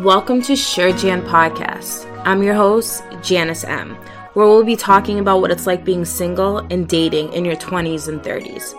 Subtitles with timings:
[0.00, 2.10] Welcome to Sure Jan Podcast.
[2.24, 3.94] I'm your host, Janice M.,
[4.32, 8.08] where we'll be talking about what it's like being single and dating in your 20s
[8.08, 8.74] and 30s.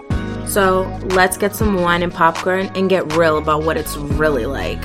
[0.45, 0.81] So
[1.15, 4.83] let's get some wine and popcorn and get real about what it's really like.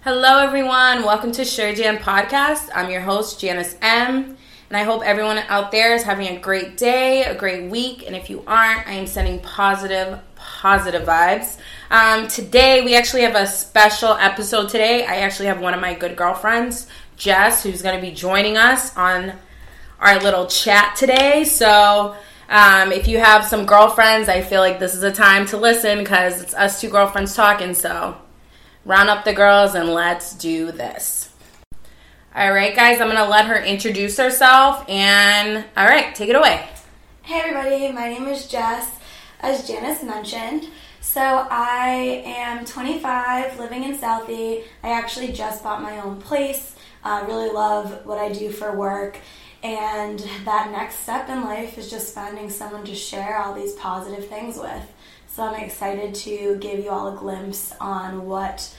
[0.00, 1.04] Hello, everyone.
[1.04, 2.70] Welcome to Sure Jan Podcast.
[2.74, 4.38] I'm your host, Janice M.
[4.70, 8.02] And I hope everyone out there is having a great day, a great week.
[8.06, 11.58] And if you aren't, I am sending positive, positive vibes.
[11.90, 15.04] Um, today, we actually have a special episode today.
[15.04, 18.94] I actually have one of my good girlfriends, Jess, who's going to be joining us
[18.96, 19.32] on
[20.00, 21.44] our little chat today.
[21.44, 22.14] So,
[22.48, 25.98] um, if you have some girlfriends, I feel like this is a time to listen
[25.98, 27.72] because it's us two girlfriends talking.
[27.72, 28.16] So,
[28.84, 31.30] round up the girls and let's do this.
[32.34, 34.84] All right, guys, I'm going to let her introduce herself.
[34.90, 36.68] And, all right, take it away.
[37.22, 38.90] Hey, everybody, my name is Jess
[39.44, 40.70] as Janice mentioned.
[41.02, 44.64] So I am 25, living in Southie.
[44.82, 46.76] I actually just bought my own place.
[47.04, 49.18] I uh, really love what I do for work.
[49.62, 54.28] And that next step in life is just finding someone to share all these positive
[54.28, 54.90] things with.
[55.28, 58.74] So I'm excited to give you all a glimpse on what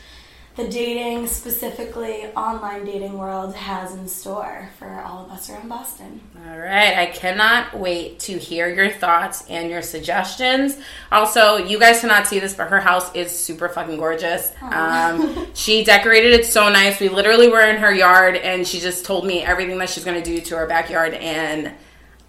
[0.55, 6.21] the dating, specifically online dating world, has in store for all of us around Boston.
[6.47, 10.77] All right, I cannot wait to hear your thoughts and your suggestions.
[11.11, 14.53] Also, you guys cannot see this, but her house is super fucking gorgeous.
[14.61, 17.01] Um, she decorated it so nice.
[17.01, 20.21] We literally were in her yard, and she just told me everything that she's going
[20.21, 21.73] to do to her backyard, and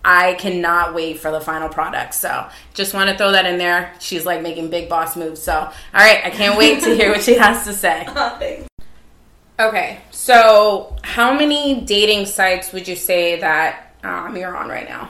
[0.08, 2.14] I cannot wait for the final product.
[2.14, 3.92] So just want to throw that in there.
[3.98, 5.42] She's like making big boss moves.
[5.42, 8.06] So, all right, I can't wait to hear what she has to say.
[9.58, 15.08] Okay, so how many dating sites would you say that um, you're on right now?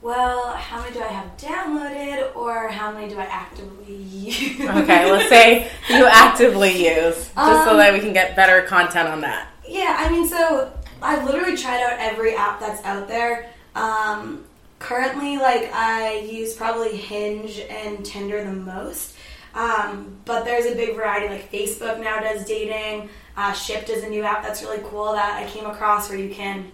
[0.00, 4.58] Well, how many do I have downloaded or how many do I actively use?
[4.62, 9.06] okay, let's say you actively use, just um, so that we can get better content
[9.06, 9.48] on that.
[9.68, 10.72] Yeah, I mean, so
[11.02, 13.50] I've literally tried out every app that's out there.
[13.74, 14.44] Um,
[14.78, 19.16] currently, like I use probably Hinge and Tinder the most.
[19.54, 21.28] Um, but there's a big variety.
[21.28, 23.08] Like Facebook now does dating.
[23.36, 26.32] Uh, Ship is a new app that's really cool that I came across where you
[26.32, 26.70] can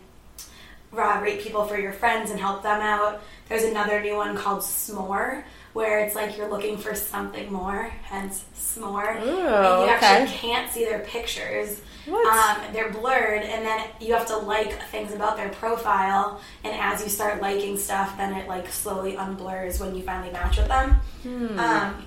[0.97, 3.23] uh, rate people for your friends and help them out.
[3.49, 5.45] There's another new one called S'more
[5.77, 9.21] where it's like you're looking for something more, hence s'more.
[9.21, 10.07] Ooh, and you okay.
[10.07, 11.83] actually can't see their pictures.
[12.09, 16.41] Um, they're blurred, and then you have to like things about their profile.
[16.65, 20.57] And as you start liking stuff, then it like slowly unblurs when you finally match
[20.57, 21.01] with them.
[21.23, 21.59] Hmm.
[21.59, 22.05] Um,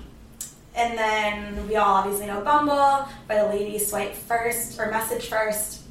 [0.74, 5.82] and then we all obviously know Bumble, but the ladies swipe first or message first.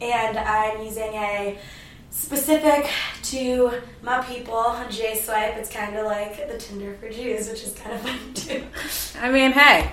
[0.00, 1.58] And I'm using a
[2.10, 2.88] specific
[3.24, 3.72] to
[4.02, 5.56] my people, J Swipe.
[5.56, 8.64] It's kind of like the Tinder for Jews, which is kind of fun too.
[9.18, 9.92] I mean, hey,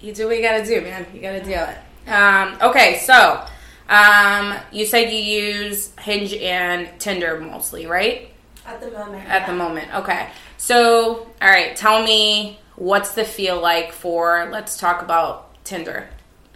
[0.00, 1.06] you do what you gotta do, man.
[1.12, 1.78] You gotta do it.
[2.06, 3.44] Um, okay, so
[3.88, 8.30] um, you said you use Hinge and Tinder mostly, right?
[8.66, 9.28] At the moment.
[9.28, 9.46] At yeah.
[9.46, 10.30] the moment, okay.
[10.56, 14.48] So, all right, tell me what's the feel like for?
[14.50, 16.08] Let's talk about Tinder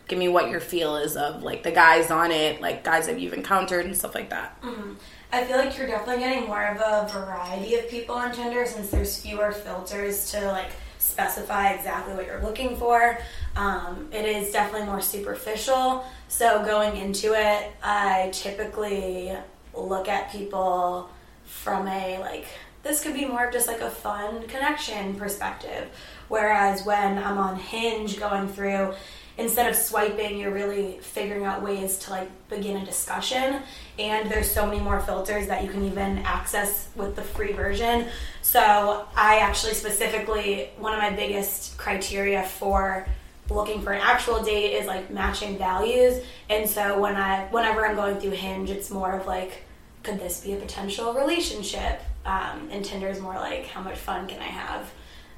[0.09, 3.21] give me what your feel is of like the guys on it, like guys that
[3.21, 4.61] you've encountered and stuff like that.
[4.63, 4.95] Mm-hmm.
[5.31, 8.91] I feel like you're definitely getting more of a variety of people on Tinder since
[8.91, 13.19] there's fewer filters to like specify exactly what you're looking for.
[13.57, 16.05] Um, it is definitely more superficial.
[16.29, 19.33] So going into it, I typically
[19.75, 21.11] look at people
[21.45, 22.47] from a like
[22.83, 25.89] this could be more of just like a fun connection perspective.
[26.29, 28.95] Whereas when I'm on Hinge going through,
[29.39, 33.63] instead of swiping, you're really figuring out ways to like begin a discussion.
[33.99, 38.09] And there's so many more filters that you can even access with the free version.
[38.43, 43.07] So I actually specifically one of my biggest criteria for
[43.49, 46.23] looking for an actual date is like matching values.
[46.51, 49.63] And so when I whenever I'm going through Hinge, it's more of like
[50.03, 52.01] could this be a potential relationship?
[52.25, 54.91] Um, and Tinder is more like how much fun can I have?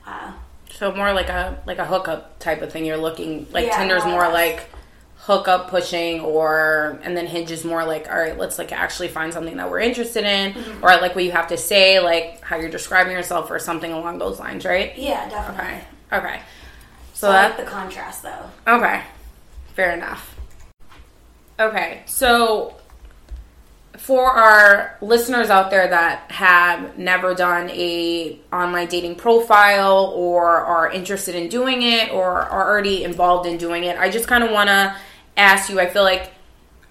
[0.06, 0.32] Uh,
[0.72, 2.84] so more like a like a hookup type of thing.
[2.84, 4.32] You're looking like Yeah, Tinder's more less.
[4.32, 4.70] like
[5.16, 9.32] hookup pushing, or and then Hinge is more like all right, let's like actually find
[9.32, 10.84] something that we're interested in, Mm-hmm.
[10.84, 13.92] or I like what you have to say, like how you're describing yourself, or something
[13.92, 14.96] along those lines, right?
[14.98, 15.82] yeah, definitely.
[16.12, 16.40] Okay, okay.
[17.14, 18.50] So, So I like the contrast though.
[18.66, 19.02] Okay,
[19.74, 20.34] fair enough.
[21.58, 22.74] Okay, so
[24.00, 30.90] for our listeners out there that have never done a online dating profile or are
[30.90, 34.50] interested in doing it or are already involved in doing it, I just kind of
[34.50, 34.96] want to
[35.36, 35.78] ask you.
[35.78, 36.32] I feel like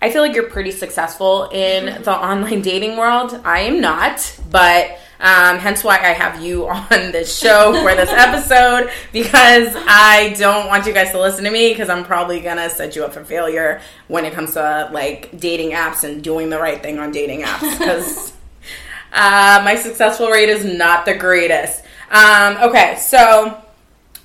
[0.01, 3.41] I feel like you're pretty successful in the online dating world.
[3.43, 8.09] I am not, but Um, hence why I have you on this show for this
[8.09, 12.69] episode because I don't want you guys to listen to me because I'm probably gonna
[12.69, 16.59] set you up for failure when it comes to like dating apps and doing the
[16.59, 18.33] right thing on dating apps because
[19.13, 21.83] uh, my successful rate is not the greatest.
[22.09, 23.61] Um, okay, so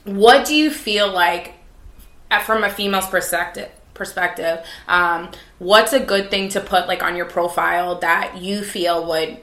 [0.05, 1.55] what do you feel like
[2.31, 3.71] uh, from a female's perspective?
[3.95, 9.07] Perspective, um, what's a good thing to put like on your profile that you feel
[9.07, 9.39] would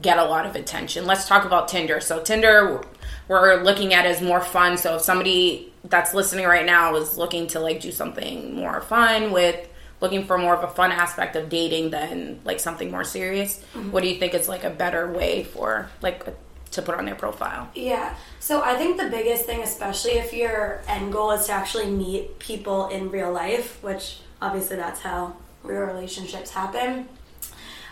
[0.00, 1.06] get a lot of attention?
[1.06, 2.00] Let's talk about Tinder.
[2.00, 2.82] So Tinder,
[3.28, 4.76] we're looking at as more fun.
[4.78, 9.32] So if somebody that's listening right now is looking to like do something more fun
[9.32, 9.68] with
[10.00, 13.90] looking for more of a fun aspect of dating than like something more serious, mm-hmm.
[13.90, 16.24] what do you think is like a better way for like
[16.72, 17.70] to put on their profile?
[17.74, 18.14] Yeah.
[18.40, 22.38] So I think the biggest thing, especially if your end goal is to actually meet
[22.38, 27.08] people in real life, which obviously that's how real relationships happen,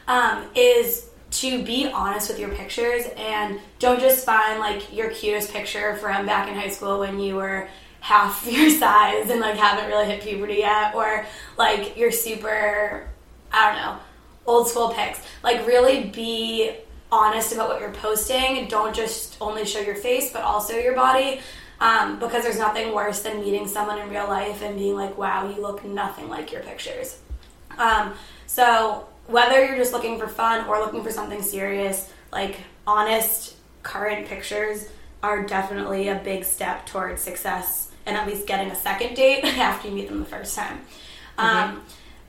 [0.09, 5.53] um, is to be honest with your pictures and don't just find like your cutest
[5.53, 7.69] picture from back in high school when you were
[8.01, 11.27] half your size and like haven't really hit puberty yet or
[11.57, 13.09] like your super
[13.53, 13.99] I don't know
[14.47, 16.77] old school pics like really be
[17.13, 18.67] honest about what you're posting.
[18.67, 21.41] Don't just only show your face, but also your body.
[21.79, 25.49] Um, because there's nothing worse than meeting someone in real life and being like, wow,
[25.49, 27.19] you look nothing like your pictures.
[27.77, 28.15] Um,
[28.47, 34.27] so, whether you're just looking for fun or looking for something serious, like honest, current
[34.27, 34.89] pictures
[35.23, 39.89] are definitely a big step towards success and at least getting a second date after
[39.89, 40.81] you meet them the first time.
[41.39, 41.75] Mm-hmm.
[41.75, 41.83] Um,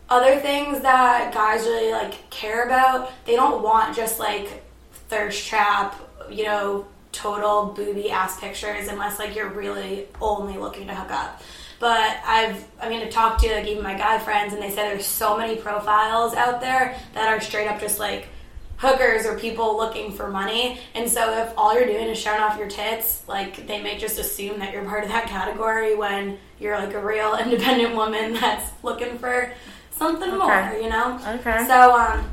[0.10, 4.64] other things that guys really like care about, they don't want just like
[5.08, 6.00] thirst trap,
[6.30, 11.42] you know, total booby ass pictures unless like you're really only looking to hook up.
[11.84, 14.90] But I've, I mean, to talk to like even my guy friends, and they said
[14.90, 18.30] there's so many profiles out there that are straight up just like
[18.78, 20.80] hookers or people looking for money.
[20.96, 24.18] And so if all you're doing is showing off your tits, like they may just
[24.18, 28.72] assume that you're part of that category when you're like a real independent woman that's
[28.82, 29.52] looking for
[29.92, 30.38] something okay.
[30.38, 31.20] more, you know?
[31.40, 31.66] Okay.
[31.68, 32.32] So, um,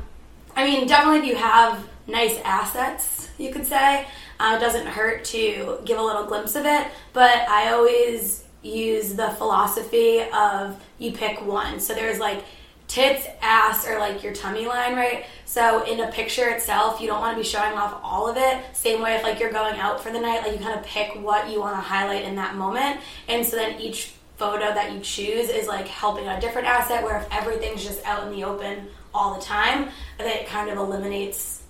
[0.55, 4.07] I mean, definitely if you have nice assets, you could say.
[4.39, 9.13] Uh, it doesn't hurt to give a little glimpse of it, but I always use
[9.13, 11.79] the philosophy of you pick one.
[11.79, 12.43] So there's like
[12.87, 15.25] tits, ass, or like your tummy line, right?
[15.45, 18.63] So in a picture itself, you don't want to be showing off all of it.
[18.73, 21.15] Same way if like you're going out for the night, like you kind of pick
[21.15, 22.99] what you want to highlight in that moment.
[23.27, 27.17] And so then each photo that you choose is like helping a different asset where
[27.17, 31.60] if everything's just out in the open all the time, that it kind of eliminates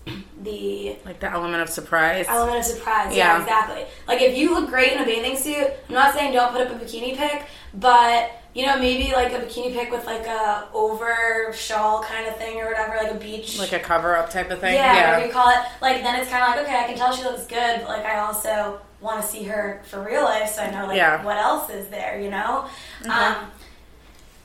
[0.42, 2.26] the like the element of surprise.
[2.28, 3.16] Element of surprise.
[3.16, 3.38] Yeah.
[3.38, 3.86] yeah, exactly.
[4.08, 6.72] Like if you look great in a bathing suit, I'm not saying don't put up
[6.72, 7.44] a bikini pic,
[7.74, 12.36] but you know maybe like a bikini pic with like a over shawl kind of
[12.38, 14.74] thing or whatever, like a beach, like a cover up type of thing.
[14.74, 15.10] Yeah, yeah.
[15.10, 15.58] whatever you call it.
[15.82, 18.06] Like then it's kind of like okay, I can tell she looks good, but like
[18.06, 21.24] I also want to see her for real life, so I know like yeah.
[21.24, 22.20] what else is there.
[22.20, 22.66] You know.
[23.02, 23.12] Mm-hmm.
[23.12, 23.52] Um,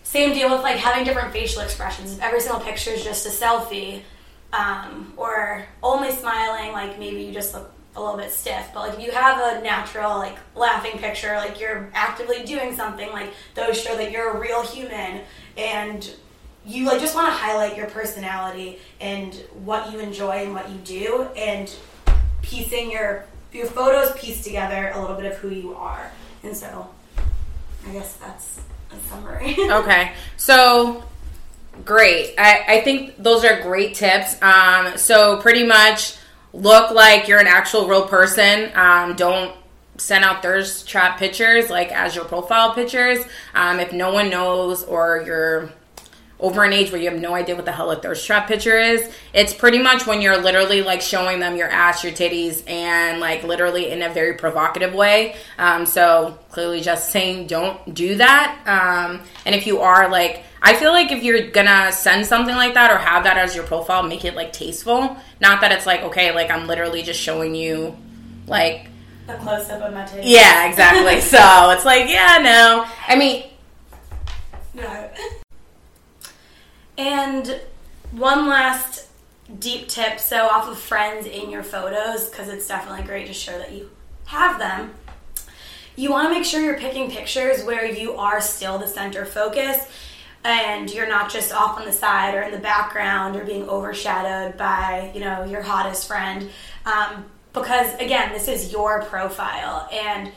[0.03, 2.13] same deal with like having different facial expressions.
[2.13, 4.03] If every single picture is just a selfie,
[4.57, 8.71] um, or only smiling, like maybe you just look a little bit stiff.
[8.73, 13.11] But like if you have a natural like laughing picture, like you're actively doing something,
[13.11, 15.23] like those show that you're a real human
[15.57, 16.15] and
[16.65, 20.77] you like just want to highlight your personality and what you enjoy and what you
[20.79, 21.75] do and
[22.43, 26.11] piecing your your photos piece together a little bit of who you are.
[26.43, 26.89] And so
[27.87, 28.61] I guess that's
[28.91, 29.57] a summary.
[29.71, 30.13] okay.
[30.37, 31.05] So
[31.85, 32.35] Great.
[32.39, 34.41] I, I think those are great tips.
[34.43, 36.17] Um, so, pretty much
[36.53, 38.71] look like you're an actual real person.
[38.75, 39.55] Um, don't
[39.99, 43.25] send out thirst trap pictures like as your profile pictures.
[43.55, 45.71] Um, if no one knows or you're
[46.39, 48.79] over an age where you have no idea what the hell a thirst trap picture
[48.79, 49.11] is.
[49.33, 53.43] It's pretty much when you're literally like showing them your ass, your titties, and like
[53.43, 55.37] literally in a very provocative way.
[55.59, 58.61] Um, so clearly, just saying don't do that.
[58.67, 62.75] Um, and if you are like, I feel like if you're gonna send something like
[62.75, 65.17] that or have that as your profile, make it like tasteful.
[65.41, 67.97] Not that it's like okay, like I'm literally just showing you
[68.49, 68.89] like
[69.29, 70.23] a close up of my titties.
[70.25, 71.21] Yeah, exactly.
[71.21, 72.85] so it's like yeah, no.
[73.07, 73.45] I mean.
[74.75, 75.09] No.
[76.99, 77.61] And
[78.11, 79.07] one last
[79.61, 83.57] deep tip so, off of friends in your photos, because it's definitely great to show
[83.57, 83.89] that you
[84.25, 84.95] have them.
[85.95, 89.87] You want to make sure you're picking pictures where you are still the center focus
[90.47, 94.57] and you're not just off on the side or in the background or being overshadowed
[94.57, 96.49] by you know your hottest friend.
[96.85, 100.31] Um, because again this is your profile and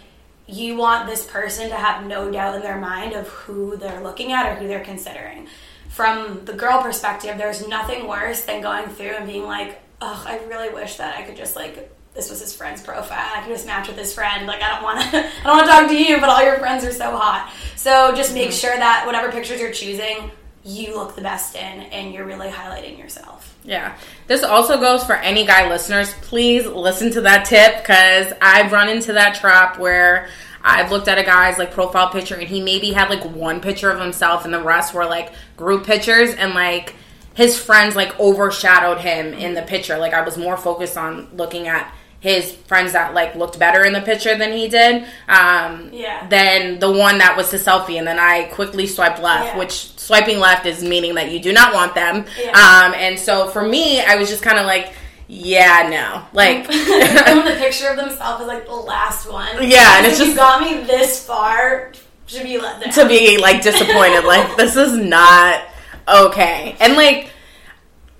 [0.47, 4.31] you want this person to have no doubt in their mind of who they're looking
[4.31, 5.47] at or who they're considering.
[5.89, 10.39] From the girl perspective, there's nothing worse than going through and being like, oh, I
[10.45, 13.29] really wish that I could just like this was his friend's profile.
[13.33, 14.45] I can just match with his friend.
[14.45, 16.57] Like I don't want to, I don't want to talk to you, but all your
[16.57, 17.53] friends are so hot.
[17.77, 18.51] So just make mm-hmm.
[18.51, 20.29] sure that whatever pictures you're choosing,
[20.65, 23.57] you look the best in, and you're really highlighting yourself.
[23.63, 23.97] Yeah.
[24.27, 26.13] This also goes for any guy listeners.
[26.21, 30.27] Please listen to that tip because I've run into that trap where
[30.61, 33.89] I've looked at a guy's like profile picture and he maybe had like one picture
[33.89, 36.95] of himself and the rest were like group pictures and like
[37.35, 39.97] his friends like overshadowed him in the picture.
[39.97, 43.93] Like I was more focused on looking at his friends that like looked better in
[43.93, 45.03] the picture than he did.
[45.27, 46.27] Um, yeah.
[46.27, 49.57] Than the one that was his selfie, and then I quickly swiped left, yeah.
[49.57, 52.25] which swiping left is meaning that you do not want them.
[52.39, 52.49] Yeah.
[52.49, 54.93] Um, and so for me, I was just kind of like
[55.31, 56.25] yeah, no.
[56.33, 59.47] Like the picture of themselves is like the last one.
[59.61, 61.93] Yeah, and it's just you got me this far
[62.27, 62.93] to be let down.
[62.93, 64.25] To be like disappointed.
[64.25, 65.61] like this is not
[66.07, 66.75] okay.
[66.79, 67.31] And like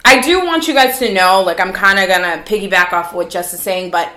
[0.10, 3.54] I do want you guys to know, like I'm kinda gonna piggyback off what Jess
[3.54, 4.12] is saying, but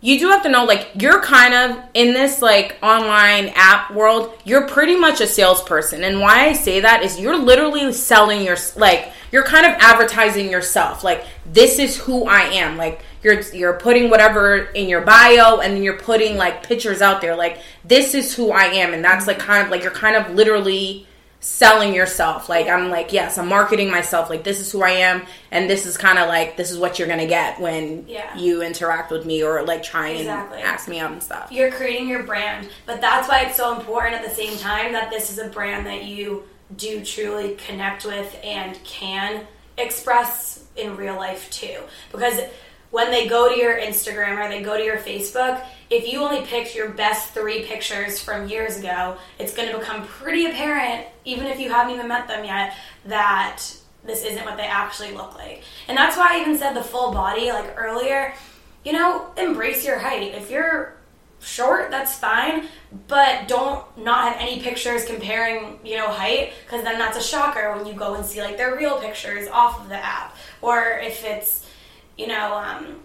[0.00, 4.32] you do have to know like you're kind of in this like online app world
[4.44, 8.56] you're pretty much a salesperson and why i say that is you're literally selling your
[8.76, 13.72] like you're kind of advertising yourself like this is who i am like you're you're
[13.72, 18.14] putting whatever in your bio and then you're putting like pictures out there like this
[18.14, 21.07] is who i am and that's like kind of like you're kind of literally
[21.40, 22.48] selling yourself.
[22.48, 24.28] Like I'm like, yes, I'm marketing myself.
[24.28, 26.98] Like this is who I am, and this is kind of like this is what
[26.98, 28.36] you're gonna get when yeah.
[28.36, 30.58] you interact with me or like try exactly.
[30.58, 31.52] and ask me out and stuff.
[31.52, 35.10] You're creating your brand, but that's why it's so important at the same time that
[35.10, 36.44] this is a brand that you
[36.76, 39.46] do truly connect with and can
[39.78, 41.78] express in real life too,
[42.10, 42.40] because
[42.90, 46.42] when they go to your Instagram or they go to your Facebook, if you only
[46.42, 51.46] picked your best three pictures from years ago, it's going to become pretty apparent, even
[51.46, 52.74] if you haven't even met them yet,
[53.06, 53.62] that
[54.04, 55.62] this isn't what they actually look like.
[55.86, 58.34] And that's why I even said the full body, like earlier,
[58.84, 60.34] you know, embrace your height.
[60.34, 60.94] If you're
[61.40, 62.66] short, that's fine,
[63.06, 67.76] but don't not have any pictures comparing, you know, height, because then that's a shocker
[67.76, 70.34] when you go and see like their real pictures off of the app.
[70.62, 71.66] Or if it's
[72.18, 73.00] you know, um,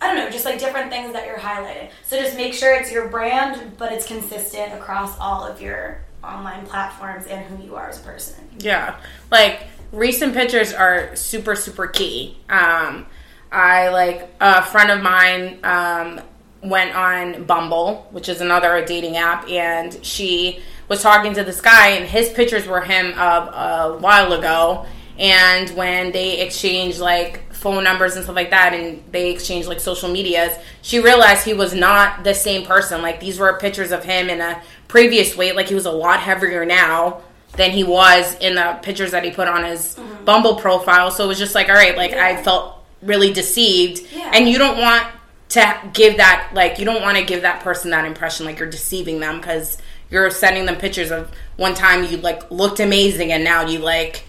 [0.00, 1.90] I don't know, just like different things that you're highlighting.
[2.04, 6.64] So just make sure it's your brand, but it's consistent across all of your online
[6.64, 8.36] platforms and who you are as a person.
[8.58, 8.96] Yeah.
[9.30, 12.38] Like recent pictures are super, super key.
[12.48, 13.06] Um,
[13.52, 16.20] I like a friend of mine um,
[16.62, 21.90] went on Bumble, which is another dating app, and she was talking to this guy,
[21.90, 24.86] and his pictures were him of a while ago.
[25.18, 29.80] And when they exchanged like phone numbers and stuff like that and they exchanged like
[29.80, 34.02] social medias she realized he was not the same person like these were pictures of
[34.02, 37.20] him in a previous weight like he was a lot heavier now
[37.56, 40.24] than he was in the pictures that he put on his mm-hmm.
[40.24, 42.24] bumble profile so it was just like all right like yeah.
[42.24, 44.30] i felt really deceived yeah.
[44.32, 45.06] and you don't want
[45.50, 48.70] to give that like you don't want to give that person that impression like you're
[48.70, 49.76] deceiving them because
[50.08, 54.24] you're sending them pictures of one time you like looked amazing and now you like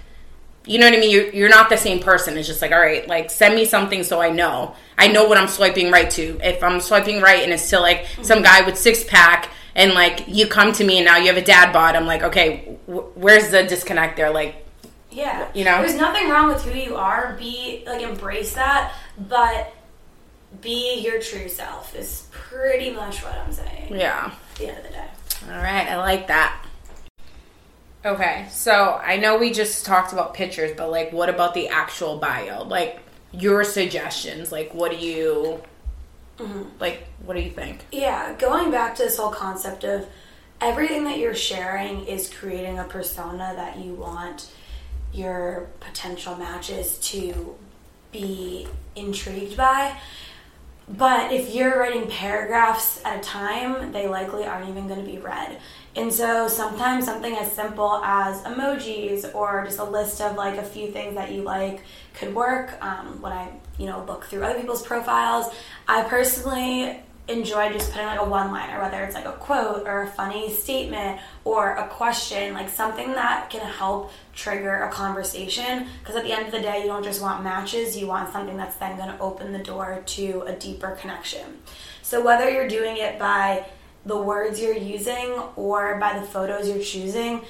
[0.65, 1.10] you know what I mean?
[1.12, 2.38] You're, you're not the same person.
[2.38, 4.75] It's just like, all right, like send me something so I know.
[4.98, 6.39] I know what I'm swiping right to.
[6.44, 10.25] If I'm swiping right and it's still like some guy with six pack and like
[10.27, 13.18] you come to me and now you have a dad bod, I'm like, okay, wh-
[13.18, 14.30] where's the disconnect there?
[14.32, 14.68] Like,
[15.10, 17.36] yeah, you know, there's nothing wrong with who you are.
[17.39, 19.74] Be like embrace that, but
[20.62, 23.96] be your true self is pretty much what I'm saying.
[23.96, 24.32] Yeah.
[24.51, 25.08] At the end of the day.
[25.50, 26.63] All right, I like that.
[28.03, 32.17] Okay, so I know we just talked about pictures, but like, what about the actual
[32.17, 32.63] bio?
[32.63, 33.00] Like,
[33.31, 34.51] your suggestions.
[34.51, 35.62] Like, what do you
[36.38, 36.63] mm-hmm.
[36.79, 37.08] like?
[37.24, 37.86] What do you think?
[37.91, 40.08] Yeah, going back to this whole concept of
[40.60, 44.51] everything that you're sharing is creating a persona that you want
[45.13, 47.55] your potential matches to
[48.12, 49.96] be intrigued by.
[50.88, 55.20] But if you're writing paragraphs at a time, they likely aren't even going to be
[55.20, 55.58] read.
[55.95, 60.63] And so sometimes something as simple as emojis or just a list of like a
[60.63, 61.83] few things that you like
[62.13, 62.81] could work.
[62.81, 65.53] Um, when I, you know, look through other people's profiles,
[65.88, 70.03] I personally enjoy just putting like a one liner, whether it's like a quote or
[70.03, 75.88] a funny statement or a question, like something that can help trigger a conversation.
[76.00, 78.57] Because at the end of the day, you don't just want matches, you want something
[78.57, 81.60] that's then going to open the door to a deeper connection.
[82.01, 83.65] So whether you're doing it by
[84.05, 87.41] the words you're using or by the photos you're choosing,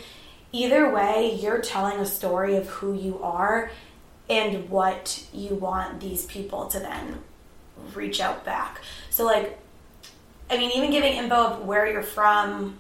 [0.52, 3.72] either way, you're telling a story of who you are
[4.30, 7.20] and what you want these people to then
[7.94, 8.82] reach out back.
[9.10, 9.58] So, like,
[10.50, 12.78] I mean, even giving info of where you're from,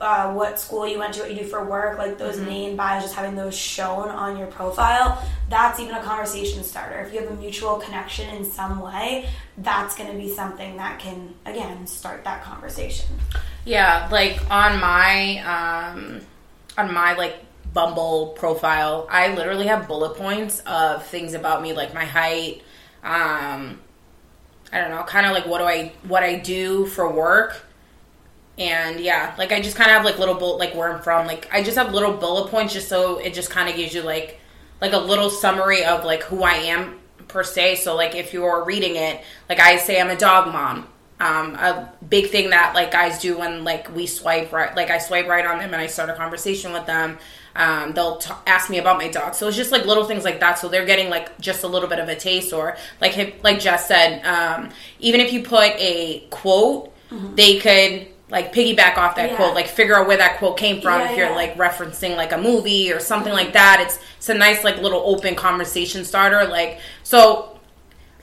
[0.00, 2.46] uh, what school you went to, what you do for work, like those Mm-hmm.
[2.46, 7.00] main bios, just having those shown on your profile, that's even a conversation starter.
[7.00, 9.28] If you have a mutual connection in some way,
[9.58, 13.06] that's going to be something that can, again, start that conversation.
[13.64, 15.38] Yeah, like on my
[15.92, 16.20] um
[16.76, 17.36] on my like
[17.74, 22.62] Bumble profile, I literally have bullet points of things about me like my height,
[23.02, 23.80] um
[24.72, 27.64] I don't know, kind of like what do I what I do for work.
[28.58, 31.26] And yeah, like I just kind of have like little bullet like where I'm from.
[31.26, 34.02] Like I just have little bullet points just so it just kind of gives you
[34.02, 34.40] like
[34.80, 36.98] like a little summary of like who I am
[37.28, 37.76] per se.
[37.76, 40.88] So like if you're reading it, like I say I'm a dog mom.
[41.20, 44.98] Um, a big thing that like guys do when like we swipe right, like I
[44.98, 47.18] swipe right on them and I start a conversation with them.
[47.56, 49.34] Um, they'll t- ask me about my dog.
[49.34, 50.60] So it's just like little things like that.
[50.60, 53.88] So they're getting like just a little bit of a taste, or like like Jess
[53.88, 56.94] said, um, even if you put a quote,
[57.34, 59.36] they could like piggyback off that Yeah.
[59.36, 61.00] quote, like figure out where that quote came from.
[61.00, 61.34] Yeah, if you're yeah.
[61.34, 65.02] like referencing like a movie or something like that, it's it's a nice like little
[65.04, 66.46] open conversation starter.
[66.46, 67.58] Like so,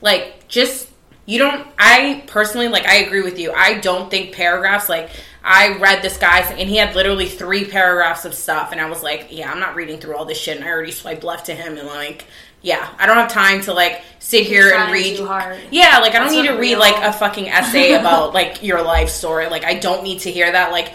[0.00, 0.88] like just
[1.26, 5.10] you don't i personally like i agree with you i don't think paragraphs like
[5.42, 9.02] i read this guy's and he had literally three paragraphs of stuff and i was
[9.02, 11.54] like yeah i'm not reading through all this shit and i already swiped left to
[11.54, 12.26] him and like
[12.62, 15.58] yeah i don't have time to like sit here and read too hard.
[15.70, 16.78] yeah like i don't That's need to read real.
[16.78, 20.50] like a fucking essay about like your life story like i don't need to hear
[20.50, 20.92] that like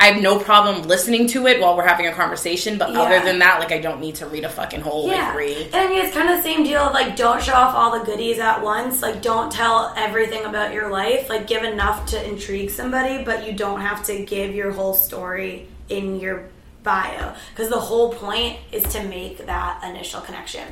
[0.00, 3.40] I have no problem listening to it while we're having a conversation, but other than
[3.40, 5.66] that, like I don't need to read a fucking whole like read.
[5.72, 7.98] And I mean, it's kind of the same deal of like, don't show off all
[7.98, 9.02] the goodies at once.
[9.02, 11.28] Like, don't tell everything about your life.
[11.28, 15.66] Like, give enough to intrigue somebody, but you don't have to give your whole story
[15.88, 16.48] in your
[16.82, 17.34] bio.
[17.50, 20.66] Because the whole point is to make that initial connection.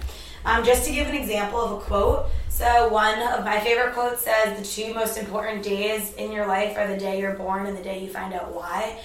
[0.45, 2.27] Um, just to give an example of a quote.
[2.49, 6.77] So, one of my favorite quotes says, The two most important days in your life
[6.79, 8.99] are the day you're born and the day you find out why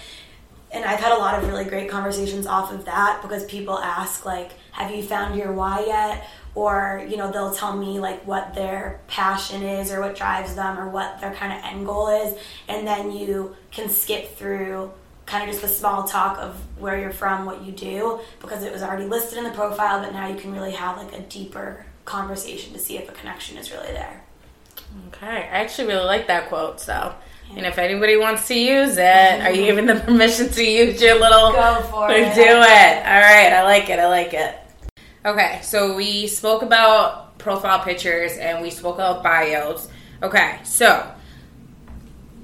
[0.72, 4.26] and I've had a lot of really great conversations off of that because people ask
[4.26, 8.54] like, "Have you found your why yet?" Or you know, they'll tell me like what
[8.54, 12.38] their passion is or what drives them or what their kind of end goal is,
[12.68, 14.92] and then you can skip through
[15.32, 18.74] kind of just the small talk of where you're from, what you do, because it
[18.74, 20.02] was already listed in the profile.
[20.04, 23.58] But now you can really have like a deeper conversation to see if a connection
[23.58, 24.24] is really there.
[25.08, 26.82] Okay, I actually really like that quote.
[26.82, 27.16] So,
[27.56, 29.02] and if anybody wants to use it,
[29.42, 29.66] are you mm-hmm.
[29.66, 31.54] giving them permission to use your little?
[31.54, 32.36] Go for it.
[32.36, 32.46] Do it.
[32.46, 34.00] All right, I like it.
[34.00, 34.58] I like it.
[35.26, 39.88] Okay, so we spoke about profile pictures and we spoke about bios.
[40.22, 41.10] Okay, so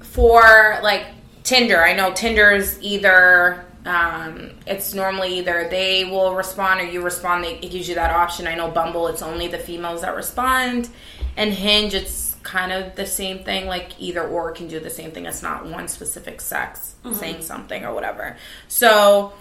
[0.00, 1.06] for like
[1.48, 7.00] Tinder, I know Tinder is either um, it's normally either they will respond or you
[7.00, 7.42] respond.
[7.42, 8.46] They, it gives you that option.
[8.46, 10.90] I know Bumble, it's only the females that respond,
[11.38, 13.66] and Hinge, it's kind of the same thing.
[13.66, 15.24] Like either or can do the same thing.
[15.24, 18.36] It's not one specific sex saying something or whatever.
[18.68, 19.32] So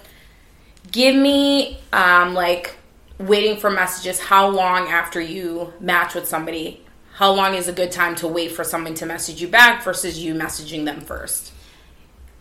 [0.89, 2.77] give me um, like
[3.17, 7.91] waiting for messages how long after you match with somebody how long is a good
[7.91, 11.51] time to wait for someone to message you back versus you messaging them first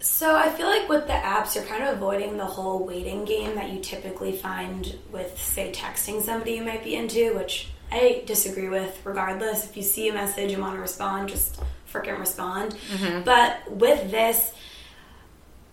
[0.01, 3.55] So I feel like with the apps, you're kind of avoiding the whole waiting game
[3.55, 8.69] that you typically find with, say, texting somebody you might be into, which I disagree
[8.69, 9.01] with.
[9.05, 11.61] Regardless, if you see a message and want to respond, just
[11.93, 12.77] freaking respond.
[12.93, 13.23] Mm-hmm.
[13.23, 14.53] But with this,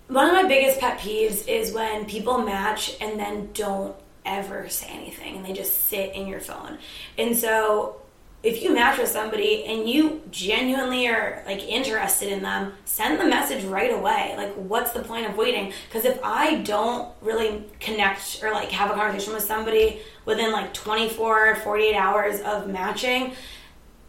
[0.08, 4.88] one of my biggest pet peeves is when people match and then don't ever say
[4.88, 6.78] anything and they just sit in your phone.
[7.18, 7.98] And so
[8.44, 13.26] if you match with somebody and you genuinely are like interested in them, send the
[13.26, 14.34] message right away.
[14.36, 15.72] Like what's the point of waiting?
[15.92, 20.74] Cuz if I don't really connect or like have a conversation with somebody within like
[20.74, 23.34] 24 or 48 hours of matching,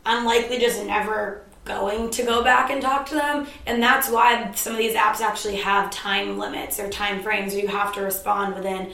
[0.05, 3.47] I'm likely just never going to go back and talk to them.
[3.67, 7.63] And that's why some of these apps actually have time limits or time frames where
[7.63, 8.93] you have to respond within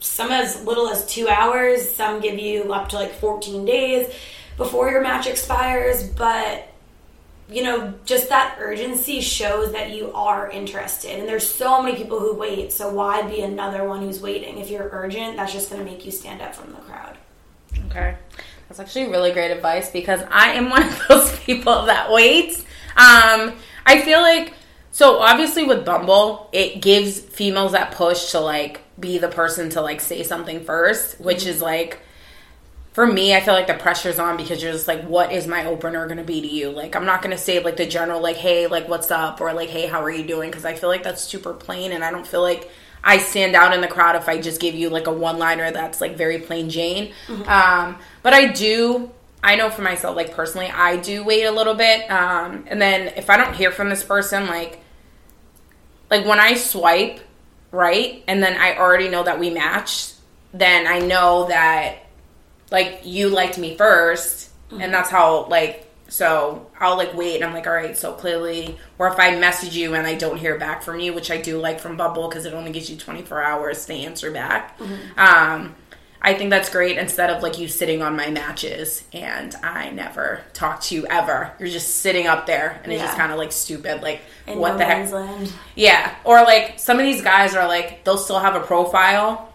[0.00, 4.12] some as little as two hours, some give you up to like 14 days
[4.56, 6.02] before your match expires.
[6.08, 6.68] But
[7.48, 11.18] you know, just that urgency shows that you are interested.
[11.18, 14.58] And there's so many people who wait, so why be another one who's waiting?
[14.58, 17.16] If you're urgent, that's just going to make you stand up from the crowd.
[17.86, 18.16] okay
[18.68, 22.60] that's actually really great advice because i am one of those people that waits
[22.96, 23.52] um
[23.84, 24.54] i feel like
[24.90, 29.80] so obviously with bumble it gives females that push to like be the person to
[29.80, 32.00] like say something first which is like
[32.96, 35.66] for me, I feel like the pressure's on because you're just like, what is my
[35.66, 36.70] opener gonna be to you?
[36.70, 39.68] Like, I'm not gonna say like the general, like, hey, like, what's up, or like,
[39.68, 40.48] hey, how are you doing?
[40.48, 42.70] Because I feel like that's super plain, and I don't feel like
[43.04, 45.70] I stand out in the crowd if I just give you like a one liner
[45.70, 47.12] that's like very plain Jane.
[47.46, 49.10] Um, but I do.
[49.44, 53.08] I know for myself, like personally, I do wait a little bit, um, and then
[53.08, 54.80] if I don't hear from this person, like
[56.10, 57.20] like when I swipe
[57.72, 60.14] right and then I already know that we matched,
[60.54, 62.05] then I know that
[62.70, 64.48] like you liked me 1st
[64.80, 68.76] and that's how like so I'll like wait and I'm like all right so clearly
[68.98, 71.58] or if I message you and I don't hear back from you which I do
[71.58, 74.78] like from Bumble because it only gives you 24 hours to answer back.
[75.16, 75.74] Um
[76.20, 80.40] I think that's great instead of like you sitting on my matches and I never
[80.54, 81.52] talk to you ever.
[81.60, 84.72] You're just sitting up there and it's just kind of like stupid like In what
[84.72, 85.12] no the heck?
[85.12, 85.52] land.
[85.76, 89.52] yeah, or like some of these guys are like they'll still have a profile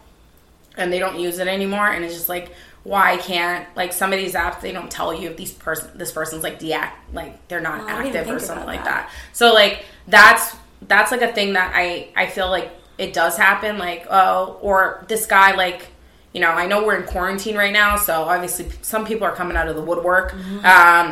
[0.78, 4.18] and they don't use it anymore, and it's just like why can't like some of
[4.20, 7.62] these apps they don't tell you if these person this person's like deact like they're
[7.62, 9.08] not Oh, I active or something like that.
[9.08, 9.12] that.
[9.34, 10.56] So like that's
[10.88, 15.06] that's like a thing that I I feel like it does happen like oh or
[15.08, 15.88] this guy like
[16.34, 19.58] you know, I know we're in quarantine right now, so obviously some people are coming
[19.58, 20.32] out of the woodwork.
[20.32, 20.60] Mm-hmm.
[20.60, 20.64] Um,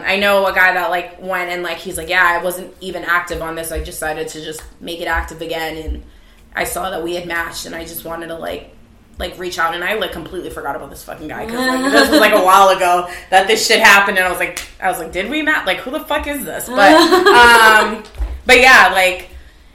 [0.05, 3.03] I know a guy that like went and like he's like, yeah, I wasn't even
[3.03, 3.73] active on this.
[3.73, 6.03] I decided to just make it active again, and
[6.55, 8.73] I saw that we had matched, and I just wanted to like
[9.19, 12.09] like reach out, and I like completely forgot about this fucking guy because like this
[12.09, 14.97] was like a while ago that this shit happened, and I was like, I was
[14.97, 15.67] like, did we match?
[15.67, 16.67] Like, who the fuck is this?
[16.67, 16.93] But
[17.27, 18.03] um,
[18.45, 19.29] but yeah, like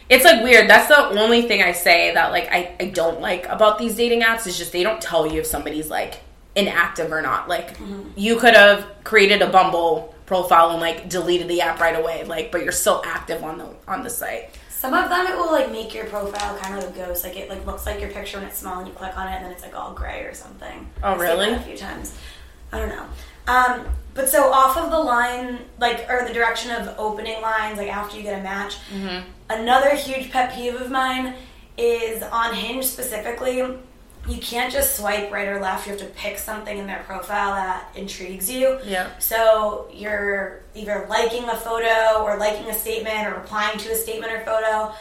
[0.09, 0.69] it's like weird.
[0.69, 4.23] That's the only thing I say that like I, I don't like about these dating
[4.23, 6.21] apps is just they don't tell you if somebody's like
[6.57, 7.49] inactive or not.
[7.49, 7.77] Like
[8.17, 12.51] you could have created a Bumble profile and like deleted the app right away, like
[12.51, 14.51] but you're still active on the on the site.
[14.85, 17.25] Some of them it will like make your profile kind of like a ghost.
[17.25, 19.37] Like it like looks like your picture when it's small and you click on it
[19.37, 20.91] and then it's like all gray or something.
[21.03, 21.51] Oh, I've seen really?
[21.53, 22.15] that A few times.
[22.71, 23.07] I don't know.
[23.47, 27.89] Um, but so off of the line, like or the direction of opening lines, like
[27.89, 28.77] after you get a match.
[28.91, 29.27] Mm-hmm.
[29.49, 31.33] Another huge pet peeve of mine
[31.79, 33.63] is on Hinge specifically.
[34.27, 35.87] You can't just swipe right or left.
[35.87, 38.79] You have to pick something in their profile that intrigues you.
[38.85, 39.11] Yeah.
[39.19, 44.33] So you're either liking a photo or liking a statement or replying to a statement
[44.33, 44.95] or photo.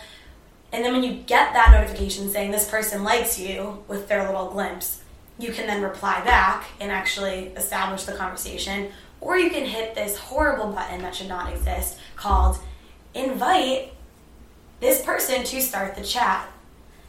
[0.73, 4.49] And then when you get that notification saying this person likes you with their little
[4.49, 5.01] glimpse,
[5.39, 8.91] you can then reply back and actually establish the conversation.
[9.21, 12.59] Or you can hit this horrible button that should not exist called
[13.13, 13.93] invite
[14.79, 16.49] this person to start the chat.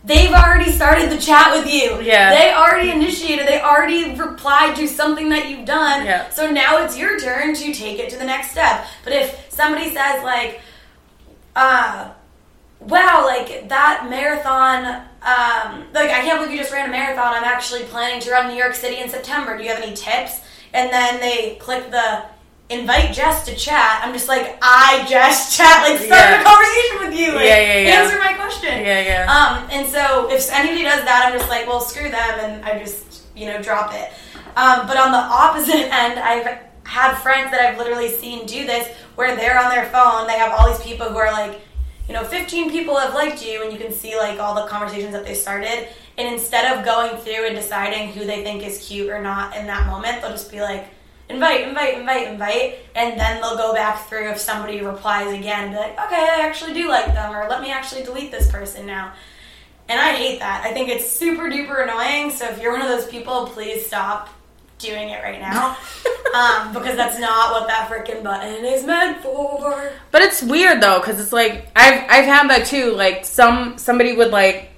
[0.05, 1.99] They've already started the chat with you.
[2.03, 2.35] Yeah.
[2.35, 3.49] They already initiated.
[3.49, 6.05] They already replied to something that you've done.
[6.05, 6.29] Yeah.
[6.29, 8.87] So now it's your turn to take it to the next step.
[9.03, 10.61] But if somebody says like,
[11.57, 12.13] uh,
[12.81, 14.85] wow, like that marathon,
[15.23, 17.33] um, like I can't believe you just ran a marathon.
[17.33, 19.57] I'm actually planning to run New York City in September.
[19.57, 20.43] Do you have any tips?
[20.75, 22.27] And then they click the
[22.71, 24.01] invite Jess to chat.
[24.03, 26.41] I'm just like, I just chat, like start Yeah.
[26.41, 27.35] a conversation with you.
[27.35, 28.03] Like, Yeah, yeah, yeah.
[28.03, 28.71] Answer my question.
[28.83, 29.33] Yeah, yeah.
[29.33, 32.79] Um, and so if anybody does that, I'm just like, well, screw them, and I
[32.79, 34.11] just, you know, drop it.
[34.57, 38.89] Um, but on the opposite end, I've had friends that I've literally seen do this
[39.17, 41.61] where they're on their phone, they have all these people who are like,
[42.09, 45.13] you know, 15 people have liked you, and you can see like all the conversations
[45.13, 45.89] that they started.
[46.17, 49.67] And instead of going through and deciding who they think is cute or not in
[49.67, 50.87] that moment, they'll just be like,
[51.35, 55.77] invite, invite, invite, invite, and then they'll go back through if somebody replies again be
[55.77, 59.13] like, okay, I actually do like them, or let me actually delete this person now.
[59.89, 60.65] And I hate that.
[60.65, 62.31] I think it's super duper annoying.
[62.31, 64.31] So if you're one of those people, please stop
[64.79, 65.77] doing it right now.
[66.35, 69.93] um, because that's not what that freaking button is meant for.
[70.11, 72.93] But it's weird though, because it's like I've I've had that too.
[72.93, 74.71] Like some somebody would like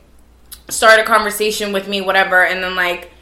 [0.69, 3.13] start a conversation with me, whatever, and then like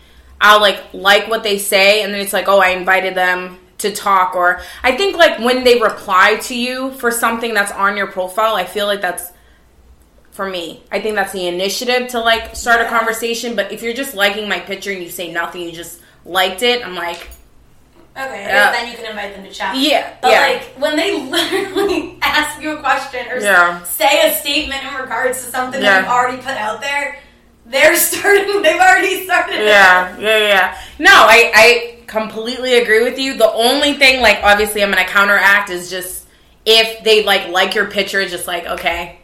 [0.45, 3.91] I'll like like what they say, and then it's like, oh, I invited them to
[3.93, 8.07] talk, or I think like when they reply to you for something that's on your
[8.09, 9.33] profile, I feel like that's
[10.33, 10.83] for me.
[10.93, 13.57] I think that's the initiative to like start a conversation.
[13.57, 16.85] But if you're just liking my picture and you say nothing, you just liked it,
[16.87, 17.29] I'm like,
[18.17, 18.71] Okay, Yeah.
[18.71, 19.75] then you can invite them to chat.
[19.77, 20.41] yeah, But yeah.
[20.41, 23.83] like when they literally ask you a question or Yeah.
[23.83, 25.91] say a statement in regards to something Yeah.
[25.95, 27.19] that you've already put out there,
[27.67, 28.63] they're starting.
[28.63, 29.57] They've already started.
[29.57, 30.79] Yeah, yeah, yeah.
[30.99, 33.37] No, I, I completely agree with you.
[33.37, 36.27] The only thing, like, obviously, I'm gonna counteract is just
[36.67, 39.19] if they like like your picture, just like, okay,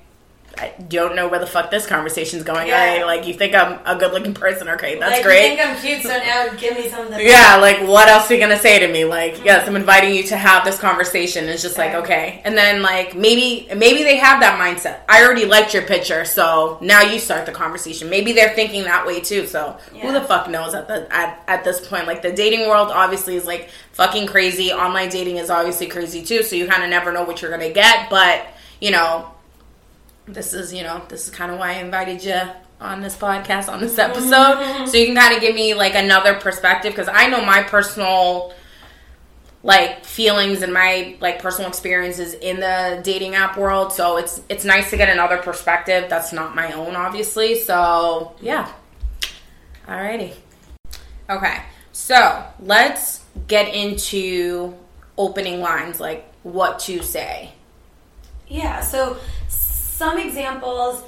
[0.59, 2.69] I don't know where the fuck this conversation's going.
[2.69, 3.05] Yeah.
[3.05, 4.69] Like, you think I'm a good looking person?
[4.69, 5.51] Okay, that's like, great.
[5.51, 7.19] You think I'm cute, so now give me something.
[7.31, 9.05] Yeah, like what else are you gonna say to me?
[9.05, 11.49] Like, yes, I'm inviting you to have this conversation.
[11.49, 12.41] It's just like, okay.
[12.45, 15.01] And then like maybe maybe they have that mindset.
[15.09, 18.09] I already liked your picture, so now you start the conversation.
[18.11, 19.47] Maybe they're thinking that way too.
[19.47, 22.07] So who the fuck knows at the at, at this point?
[22.07, 24.73] Like the dating world obviously is like fucking crazy.
[24.73, 28.09] Online dating is obviously crazy too, so you kinda never know what you're gonna get,
[28.11, 28.47] but
[28.81, 29.31] you know,
[30.33, 32.41] this is you know, this is kinda why I invited you
[32.81, 36.33] on this podcast on this episode so you can kind of give me like another
[36.37, 38.55] perspective because i know my personal
[39.63, 43.93] like feelings and my like personal experiences in the dating app world.
[43.93, 47.57] So it's it's nice to get another perspective that's not my own, obviously.
[47.57, 48.73] So yeah.
[49.87, 50.35] Alrighty.
[51.29, 51.63] Okay.
[51.93, 54.75] So let's get into
[55.19, 57.53] opening lines, like what to say.
[58.49, 59.19] Yeah, so
[60.01, 61.03] some examples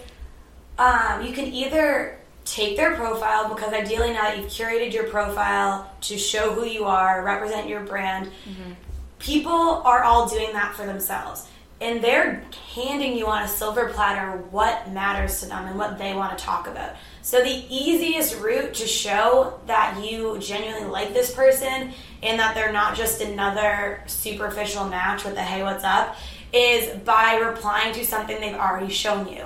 [0.78, 5.90] um, you can either take their profile because ideally now that you've curated your profile
[6.02, 8.72] to show who you are, represent your brand, mm-hmm.
[9.18, 11.48] people are all doing that for themselves.
[11.80, 16.14] And they're handing you on a silver platter what matters to them and what they
[16.14, 16.94] want to talk about.
[17.22, 22.72] So, the easiest route to show that you genuinely like this person and that they're
[22.72, 26.16] not just another superficial match with the hey, what's up
[26.52, 29.44] is by replying to something they've already shown you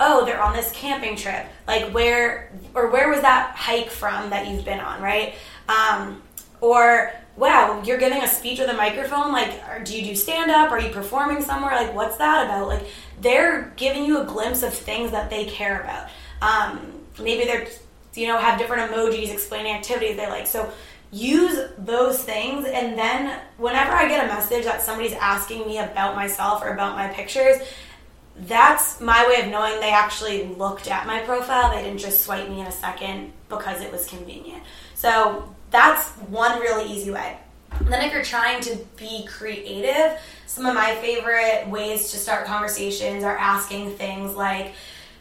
[0.00, 1.46] oh, they're on this camping trip.
[1.66, 5.34] Like where or where was that hike from that you've been on, right?
[5.68, 6.22] Um,
[6.60, 9.32] or wow, you're giving a speech with a microphone.
[9.32, 10.70] Like, do you do stand up?
[10.70, 11.72] Are you performing somewhere?
[11.72, 12.66] Like, what's that about?
[12.66, 12.86] Like,
[13.20, 16.08] they're giving you a glimpse of things that they care about.
[16.42, 17.68] Um, maybe they're,
[18.14, 20.48] you know, have different emojis explaining activities they like.
[20.48, 20.72] So
[21.10, 26.14] use those things and then whenever i get a message that somebody's asking me about
[26.14, 27.56] myself or about my pictures
[28.46, 31.74] that's my way of knowing they actually looked at my profile.
[31.74, 34.62] They didn't just swipe me in a second because it was convenient.
[34.94, 37.38] So that's one really easy way.
[37.72, 42.46] And then if you're trying to be creative, some of my favorite ways to start
[42.46, 44.74] conversations are asking things like,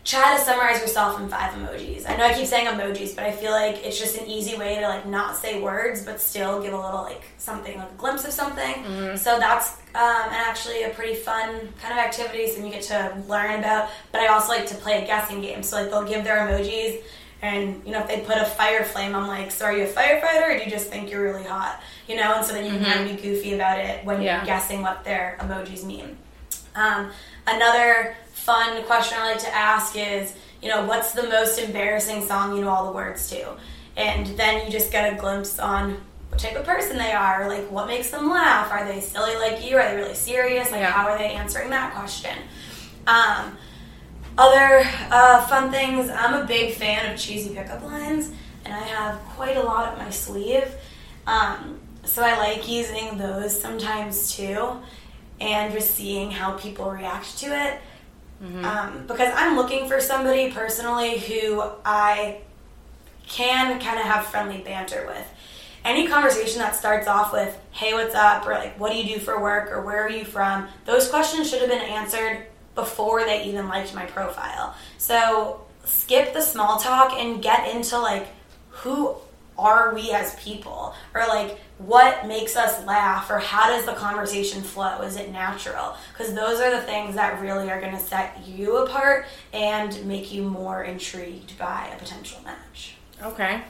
[0.08, 2.10] try to summarize yourself in five emojis.
[2.10, 4.76] I know I keep saying emojis, but I feel like it's just an easy way
[4.76, 8.24] to like not say words, but still give a little like something, like a glimpse
[8.24, 8.74] of something.
[8.74, 9.18] Mm-hmm.
[9.18, 13.60] So that's um, actually a pretty fun kind of activity, and you get to learn
[13.60, 13.90] about.
[14.14, 15.62] But I also like to play a guessing game.
[15.62, 17.02] So like they'll give their emojis,
[17.42, 19.88] and you know if they put a fire flame, I'm like, so are you a
[19.88, 21.82] firefighter, or do you just think you're really hot?
[22.08, 22.86] You know, and so then you mm-hmm.
[22.86, 24.38] can kind of be goofy about it when yeah.
[24.38, 26.18] you're guessing what their emojis mean.
[26.76, 27.12] Um,
[27.46, 28.16] another
[28.48, 32.64] fun question I like to ask is, you know, what's the most embarrassing song you
[32.64, 33.58] know all the words to?
[33.98, 35.98] And then you just get a glimpse on
[36.30, 38.72] what type of person they are, like what makes them laugh.
[38.72, 39.76] Are they silly like you?
[39.76, 40.72] Are they really serious?
[40.72, 40.92] Like, yeah.
[40.92, 42.38] how are they answering that question?
[43.06, 43.58] Um,
[44.38, 48.32] other uh, fun things, I'm a big fan of cheesy pickup lines,
[48.64, 50.74] and I have quite a lot up my sleeve.
[51.26, 54.78] Um, so I like using those sometimes too,
[55.42, 57.82] and just seeing how people react to it.
[58.44, 58.66] Mm-hmm.
[58.66, 62.42] Um, because I'm looking for somebody personally who I
[63.28, 65.28] can kind of have friendly banter with.
[65.84, 68.46] Any conversation that starts off with, hey, what's up?
[68.46, 69.72] Or like, what do you do for work?
[69.72, 70.68] Or where are you from?
[70.86, 74.76] Those questions should have been answered before they even liked my profile.
[74.98, 78.28] So skip the small talk and get into like,
[78.70, 79.16] who
[79.58, 80.94] are we as people?
[81.14, 83.30] Or like, what makes us laugh?
[83.30, 85.02] Or how does the conversation flow?
[85.02, 85.96] Is it natural?
[86.14, 90.32] Because those are the things that really are going to set you apart and make
[90.32, 92.96] you more intrigued by a potential match.
[93.24, 93.62] Okay.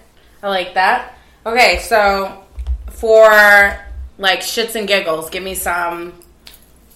[0.43, 1.17] I like that.
[1.45, 2.43] Okay so
[2.89, 3.80] for
[4.17, 6.13] like shits and giggles give me some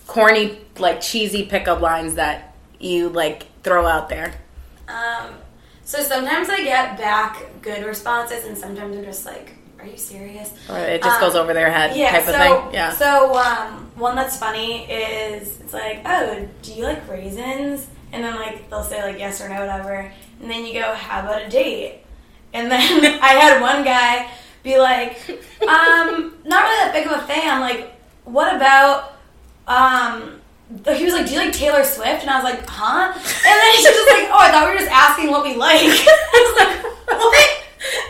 [0.07, 4.33] corny like cheesy pickup lines that you like throw out there.
[4.87, 5.35] Um
[5.91, 10.53] so sometimes i get back good responses and sometimes i'm just like are you serious?
[10.69, 12.73] Or it just um, goes over their head yeah, type so, of thing.
[12.73, 12.93] Yeah.
[12.93, 17.87] So um, one that's funny is it's like, oh, do you like raisins?
[18.11, 20.11] And then like they'll say like yes or no, whatever.
[20.39, 22.03] And then you go, how about a date?
[22.53, 22.79] And then
[23.21, 24.29] I had one guy
[24.61, 25.17] be like,
[25.61, 27.59] um, not really that big of a fan.
[27.59, 29.13] Like, what about
[29.67, 30.40] um
[30.95, 33.69] he was like, "Do you like Taylor Swift?" And I was like, "Huh?" And then
[33.75, 36.53] he's just like, "Oh, I thought we were just asking what we like." I was
[36.57, 37.49] like, "What?"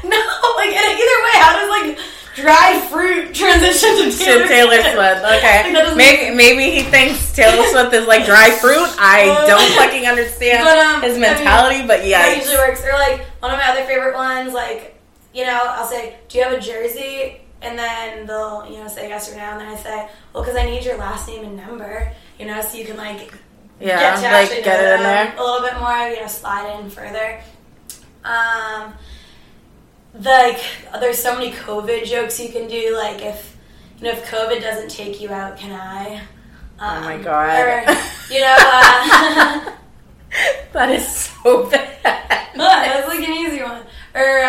[0.04, 0.21] No,
[0.58, 1.97] like either way, how does like
[2.36, 5.21] dried fruit transition to Taylor, to Taylor Swift?
[5.26, 8.88] Okay, like maybe maybe he thinks Taylor Swift is like dry fruit.
[9.00, 12.58] I uh, don't fucking understand but, um, his mentality, I mean, but yeah, that usually
[12.58, 12.84] works.
[12.84, 15.00] Or like one of my other favorite ones, like
[15.34, 19.10] you know, I'll say, "Do you have a jersey?" And then they'll you know say
[19.10, 21.58] yes or no, and then I say, "Well, because I need your last name and
[21.58, 23.32] number." You know, so you can like
[23.80, 26.10] yeah, get to like get it in there a little bit more.
[26.10, 27.39] You know, slide in further.
[28.23, 28.93] Um,
[30.15, 30.60] the, like
[30.99, 32.97] there's so many COVID jokes you can do.
[32.97, 33.56] Like if
[33.99, 36.15] you know if COVID doesn't take you out, can I?
[36.80, 37.60] Um, oh my um, god!
[37.60, 39.71] Or, you know, uh,
[40.73, 41.99] that is so bad.
[42.56, 43.84] that's like an easy one.
[44.15, 44.39] Or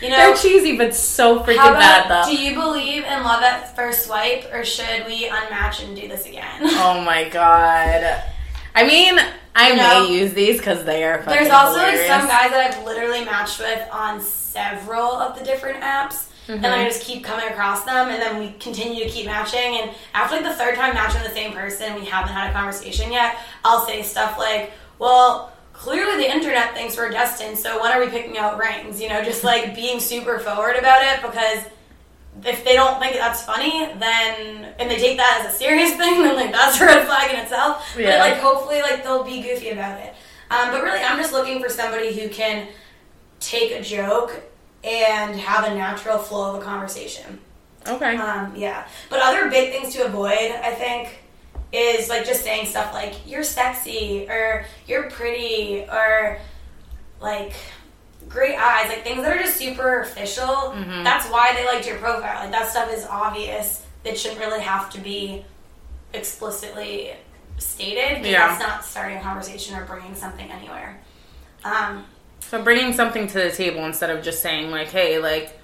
[0.00, 2.30] you know, they're cheesy but so freaking about, bad though.
[2.30, 6.26] Do you believe in love at first swipe, or should we unmatch and do this
[6.26, 6.60] again?
[6.62, 8.22] oh my god!
[8.74, 9.18] I mean,
[9.56, 11.22] I you know, may use these because they are.
[11.26, 12.08] There's also hilarious.
[12.08, 16.26] like some guys that I've literally matched with on several of the different apps.
[16.48, 16.88] and I mm-hmm.
[16.88, 19.80] just keep coming across them, and then we continue to keep matching.
[19.80, 23.10] And after like the third time matching the same person, we haven't had a conversation
[23.12, 23.36] yet.
[23.64, 28.08] I'll say stuff like, "Well." Clearly, the internet thinks we're destined, so when are we
[28.08, 29.00] picking out rings?
[29.00, 31.64] You know, just like being super forward about it because
[32.44, 36.22] if they don't think that's funny, then and they take that as a serious thing,
[36.22, 37.88] then like that's a red flag in itself.
[37.94, 40.14] But like hopefully like they'll be goofy about it.
[40.50, 42.68] Um, but really, I'm just looking for somebody who can
[43.38, 44.42] take a joke
[44.82, 47.38] and have a natural flow of a conversation.
[47.86, 48.16] Okay.
[48.16, 48.88] Um, yeah.
[49.10, 51.20] But other big things to avoid, I think,
[51.72, 56.38] is like just saying stuff like "you're sexy" or "you're pretty" or
[57.20, 57.52] like
[58.28, 60.46] great eyes, like things that are just superficial.
[60.46, 61.04] Mm-hmm.
[61.04, 62.42] That's why they liked your profile.
[62.42, 63.84] Like that stuff is obvious.
[64.04, 65.44] It shouldn't really have to be
[66.14, 67.12] explicitly
[67.58, 68.24] stated.
[68.24, 68.48] Yeah.
[68.48, 71.00] That's not starting a conversation or bringing something anywhere.
[71.64, 72.04] Um,
[72.40, 75.57] So bringing something to the table instead of just saying like, "Hey, like,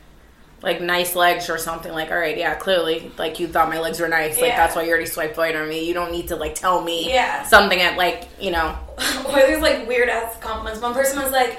[0.64, 1.92] like nice legs" or something.
[1.92, 4.37] Like, all right, yeah, clearly, like you thought my legs were nice.
[4.40, 4.57] Like Yeah.
[4.57, 5.85] that's why you already swiped right on me.
[5.87, 7.44] You don't need to like tell me Yeah.
[7.46, 8.77] something at like you know.
[9.29, 10.81] or there's like weird ass compliments.
[10.81, 11.59] One person was like,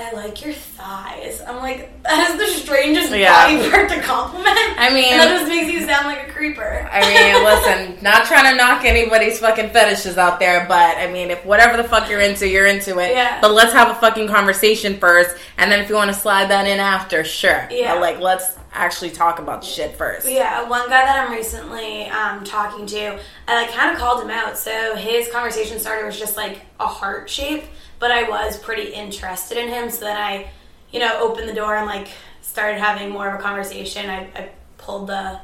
[0.00, 1.42] I like your thighs.
[1.46, 3.32] I'm like, that is the strangest Yeah.
[3.56, 4.56] body part to compliment.
[4.78, 6.88] I mean- and that just makes you sound like a creeper.
[6.90, 7.44] I mean,
[7.96, 11.76] listen, not trying to knock anybody's fucking fetishes out there, but I mean, if whatever
[11.76, 13.10] the fuck you're into, you're into it.
[13.10, 13.40] Yeah.
[13.40, 16.66] But let's have a fucking conversation first, and then if you want to slide that
[16.66, 17.66] in after, sure.
[17.70, 17.94] Yeah.
[17.94, 20.28] But like, let's actually talk about shit first.
[20.28, 24.30] Yeah, one guy that I'm recently um, talking to, I like kind of called him
[24.30, 24.56] out.
[24.56, 27.64] So his conversation starter was just like a heart shape,
[27.98, 29.90] but I was pretty interested in him.
[29.90, 30.50] So then I,
[30.90, 32.08] you know, opened the door and like
[32.42, 34.08] started having more of a conversation.
[34.08, 35.40] I, I pulled the,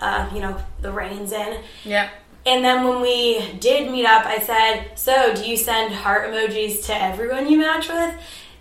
[0.00, 1.60] uh, you know, the reins in.
[1.84, 2.10] Yeah.
[2.46, 6.86] And then when we did meet up, I said, So, do you send heart emojis
[6.86, 8.14] to everyone you match with?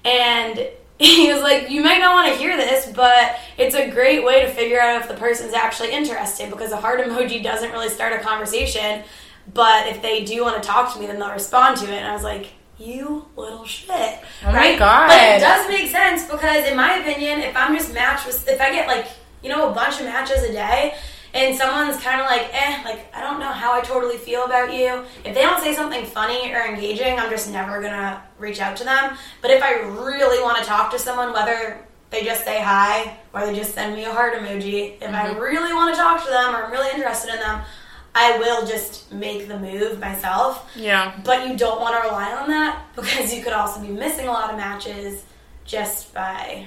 [0.03, 0.67] And
[0.99, 4.41] he was like, You might not want to hear this, but it's a great way
[4.41, 8.13] to figure out if the person's actually interested because a heart emoji doesn't really start
[8.13, 9.03] a conversation.
[9.53, 11.97] But if they do want to talk to me, then they'll respond to it.
[11.97, 12.47] And I was like,
[12.79, 14.19] you little shit.
[14.45, 14.77] Oh my?
[14.77, 15.07] God.
[15.07, 18.61] But it does make sense because, in my opinion, if I'm just matched with, if
[18.61, 19.07] I get like,
[19.41, 20.95] you know, a bunch of matches a day,
[21.33, 24.73] and someone's kind of like, eh, like, I don't know how I totally feel about
[24.73, 25.03] you.
[25.23, 28.83] If they don't say something funny or engaging, I'm just never gonna reach out to
[28.83, 29.17] them.
[29.41, 33.45] But if I really want to talk to someone, whether they just say hi or
[33.45, 36.55] they just send me a heart emoji, if I really want to talk to them
[36.55, 37.61] or I'm really interested in them,
[38.19, 40.67] I will just make the move myself.
[40.75, 41.13] Yeah.
[41.23, 44.31] But you don't want to rely on that because you could also be missing a
[44.31, 45.23] lot of matches
[45.65, 46.65] just by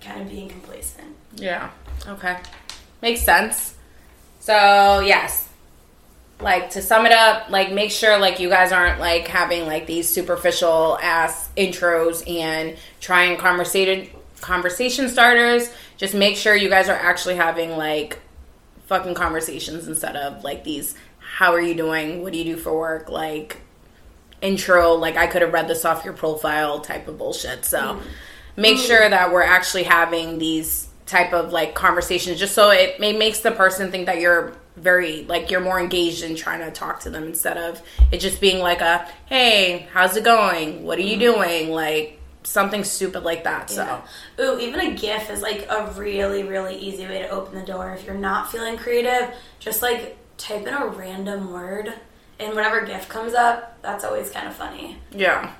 [0.00, 1.16] kind of being complacent.
[1.34, 1.70] Yeah.
[2.06, 2.38] Okay.
[3.02, 3.74] Makes sense.
[4.38, 5.48] So, yes.
[6.38, 9.86] Like to sum it up, like make sure like you guys aren't like having like
[9.86, 15.72] these superficial ass intros and trying conversation conversation starters.
[15.96, 18.20] Just make sure you guys are actually having like
[18.86, 22.22] fucking conversations instead of like these how are you doing?
[22.22, 23.10] What do you do for work?
[23.10, 23.58] Like
[24.40, 27.64] intro, like I could have read this off your profile type of bullshit.
[27.64, 28.08] So mm-hmm.
[28.56, 28.86] make mm-hmm.
[28.86, 33.40] sure that we're actually having these type of like conversations just so it may makes
[33.40, 37.10] the person think that you're very like you're more engaged in trying to talk to
[37.10, 41.12] them instead of it just being like a hey how's it going what are you
[41.12, 41.40] mm-hmm.
[41.40, 42.15] doing like
[42.46, 44.44] something stupid like that so Yeah.
[44.44, 47.92] Ooh, even a GIF is like a really, really easy way to open the door.
[47.92, 51.92] If you're not feeling creative, just like type in a random word
[52.38, 54.98] and whatever GIF comes up, that's always kind of funny.
[55.10, 55.52] Yeah.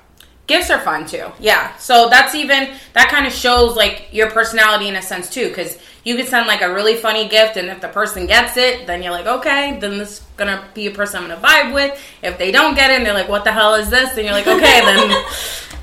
[0.47, 1.25] Gifts are fun too.
[1.39, 1.75] Yeah.
[1.75, 5.77] So that's even that kind of shows like your personality in a sense too cuz
[6.07, 9.03] you could send like a really funny gift and if the person gets it, then
[9.03, 12.37] you're like, "Okay, then this is to be a person I'm to vibe with." If
[12.37, 14.47] they don't get it and they're like, "What the hell is this?" then you're like,
[14.47, 15.09] "Okay, then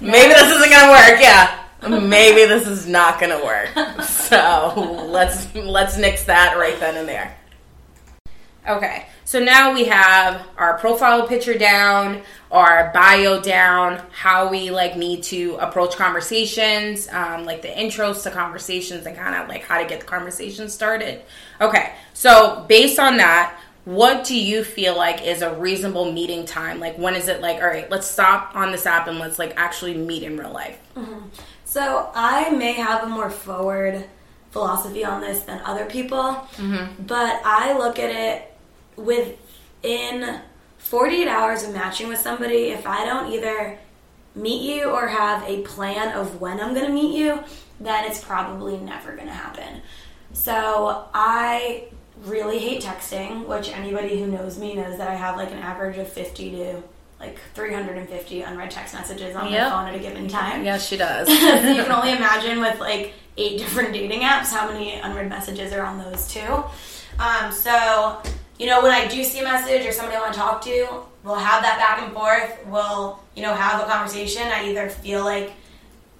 [0.01, 1.61] maybe this isn't to work." Yeah.
[1.87, 3.69] Maybe this is not to work.
[4.25, 7.37] So, let's let's nix that right then and there.
[8.67, 12.23] Okay, so now we have our profile picture down,
[12.55, 18.31] our bio down, how we like need to approach conversations, um, like the intros to
[18.31, 21.21] conversations, and kind of like how to get the conversation started.
[21.61, 26.79] Okay, so based on that, what do you feel like is a reasonable meeting time?
[26.79, 29.53] Like, when is it like, all right, let's stop on this app and let's like
[29.57, 30.79] actually meet in real life?
[31.65, 34.05] So I may have a more forward
[34.53, 36.47] philosophy on this than other people,
[37.01, 38.57] but I look at it
[38.97, 40.41] within
[40.85, 42.69] 48 hours of matching with somebody.
[42.71, 43.79] If I don't either
[44.35, 47.43] meet you or have a plan of when I'm going to meet you,
[47.81, 49.81] then it's probably never going to happen.
[50.33, 51.85] So I
[52.25, 55.97] really hate texting, which anybody who knows me knows that I have like an average
[55.99, 56.83] of 50 to
[57.21, 59.63] like 350 unread text messages on Yep.
[59.63, 60.65] my phone at a given time.
[60.65, 61.27] Yes, she does.
[61.29, 61.33] so
[61.71, 65.83] you can only imagine with like eight different dating apps how many unread messages are
[65.85, 66.63] on those too.
[67.19, 68.21] Um, so,
[68.59, 70.89] you know, when I do see a message or somebody I want to talk to,
[71.25, 72.67] we'll have that back and forth.
[72.67, 74.43] We'll, you know, have a conversation.
[74.43, 75.53] I either feel like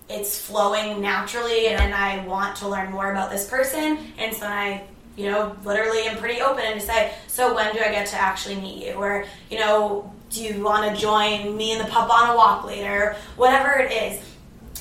[0.09, 3.99] it's flowing naturally and I want to learn more about this person.
[4.19, 4.83] And so I,
[5.17, 8.17] you know, literally am pretty open and to say, so when do I get to
[8.17, 8.95] actually meet you?
[8.95, 12.65] Or, you know, do you want to join me in the pub on a walk
[12.65, 13.17] later?
[13.37, 14.21] Whatever it is.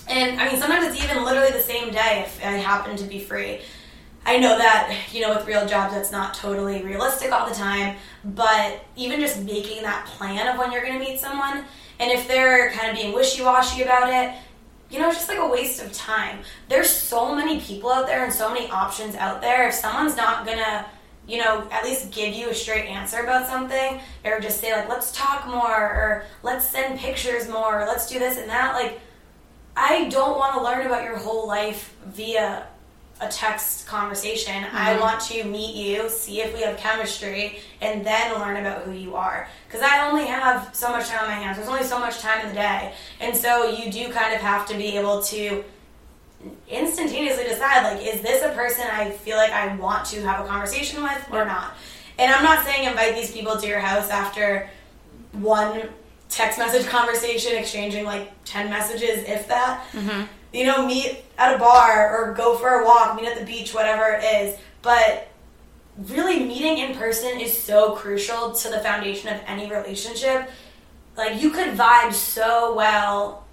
[0.10, 3.20] And I mean, sometimes it's even literally the same day if I happen to be
[3.20, 3.62] free.
[4.26, 7.98] I know that, you know, with real jobs, that's not totally realistic all the time,
[8.24, 11.66] but even just making that plan of when you're going to meet someone,
[12.00, 14.34] and if they're kind of being wishy washy about it,
[14.90, 16.40] you know, it's just like a waste of time.
[16.70, 19.68] There's so many people out there and so many options out there.
[19.68, 20.86] If someone's not going to,
[21.28, 24.88] you know, at least give you a straight answer about something, or just say, like,
[24.88, 29.00] let's talk more, or let's send pictures more, or let's do this and that, like,
[29.76, 32.68] I don't want to learn about your whole life via
[33.24, 34.66] a text conversation.
[34.72, 35.02] I mm-hmm.
[35.02, 39.16] want to meet you, see if we have chemistry, and then learn about who you
[39.16, 39.48] are.
[39.68, 41.58] Because I only have so much time on my hands.
[41.58, 42.94] There's only so much time in the day.
[43.20, 45.64] And so you do kind of have to be able to
[46.70, 50.48] instantaneously decide like, is this a person I feel like I want to have a
[50.48, 51.74] conversation with or not?
[52.20, 54.70] And I'm not saying invite these people to your house after
[55.32, 55.90] one
[56.30, 59.84] text message conversation, exchanging like 10 messages, if that.
[59.94, 60.26] Mm-hmm.
[60.54, 63.74] You know, meet at a bar or go for a walk, meet at the beach,
[63.74, 64.60] whatever it is.
[64.82, 65.28] But
[65.98, 70.50] really, meeting in person is so crucial to the foundation of any relationship.
[71.18, 73.44] Like, you could vibe so well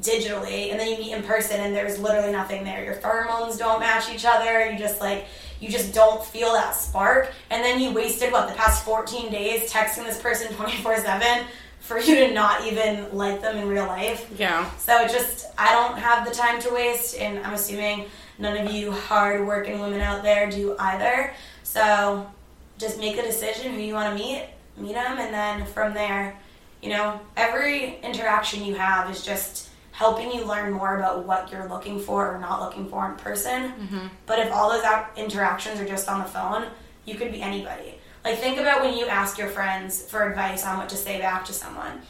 [0.00, 3.80] digitally and then you meet in person and there's literally nothing there your pheromones don't
[3.80, 5.24] match each other you just like
[5.58, 9.72] you just don't feel that spark and then you wasted what the past 14 days
[9.72, 11.46] texting this person 24 7
[11.80, 14.28] for you to not even like them in real life.
[14.36, 14.68] Yeah.
[14.78, 18.06] so just i don't have the time to waste and i'm assuming
[18.38, 21.32] none of you hard working women out there do either.
[21.62, 22.30] So
[22.78, 24.44] just make a decision who you want to meet
[24.76, 26.38] meet them and then from there
[26.82, 31.68] you know every interaction you have is just helping you learn more about what you're
[31.68, 33.72] looking for or not looking for in person.
[33.72, 34.06] Mm-hmm.
[34.26, 34.84] But if all those
[35.16, 36.66] interactions are just on the phone
[37.06, 37.94] you could be anybody
[38.26, 41.44] like think about when you ask your friends for advice on what to say back
[41.44, 42.00] to someone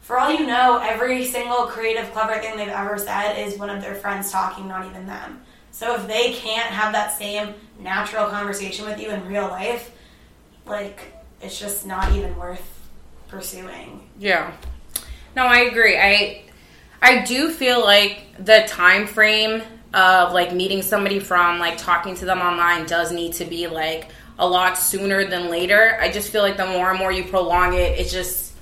[0.00, 3.82] for all you know every single creative clever thing they've ever said is one of
[3.82, 8.86] their friends talking not even them so if they can't have that same natural conversation
[8.86, 9.90] with you in real life
[10.64, 12.88] like it's just not even worth
[13.28, 14.52] pursuing Yeah.
[15.36, 15.98] No, I agree.
[15.98, 16.42] I
[17.02, 19.62] I do feel like the time frame
[19.92, 24.08] of like meeting somebody from like talking to them online does need to be like
[24.38, 25.98] a lot sooner than later.
[26.00, 28.52] I just feel like the more and more you prolong it, it's just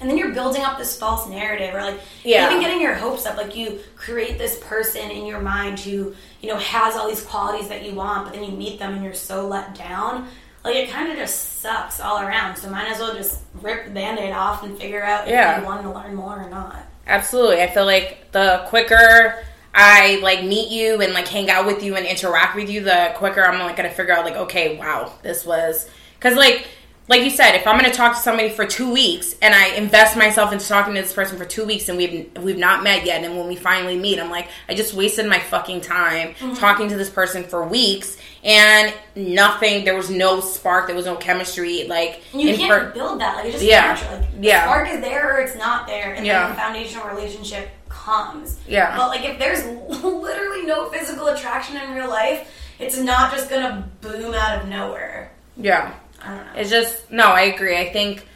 [0.00, 2.48] and then you're building up this false narrative or like Yeah.
[2.50, 6.48] even getting your hopes up like you create this person in your mind who you
[6.48, 9.14] know has all these qualities that you want but then you meet them and you're
[9.14, 10.26] so let down
[10.64, 13.90] like it kind of just sucks all around so might as well just rip the
[13.92, 15.54] band-aid off and figure out Yeah.
[15.56, 17.62] if you want to learn more or not Absolutely.
[17.62, 19.44] I feel like the quicker
[19.74, 23.12] I like meet you and like hang out with you and interact with you, the
[23.16, 26.66] quicker I'm like gonna figure out like, okay, wow, this was because like
[27.06, 30.16] like you said, if I'm gonna talk to somebody for two weeks and I invest
[30.16, 33.22] myself into talking to this person for two weeks and we've we've not met yet,
[33.22, 36.54] and when we finally meet, I'm like, I just wasted my fucking time mm-hmm.
[36.54, 39.84] talking to this person for weeks and nothing.
[39.84, 40.86] There was no spark.
[40.86, 41.86] There was no chemistry.
[41.86, 43.80] Like you can't per- build that like it's just Yeah.
[43.82, 44.64] natural like Yeah.
[44.64, 46.46] spark is there or it's not there and Yeah.
[46.46, 47.68] then the foundational relationship
[48.04, 48.96] comes Yeah.
[48.96, 49.64] but like if there's
[50.04, 55.30] literally no physical attraction in real life it's not just gonna boom out of nowhere
[55.56, 55.94] yeah.
[56.20, 56.52] I don't know.
[56.56, 57.76] It's just no, I agree.
[57.76, 58.26] I think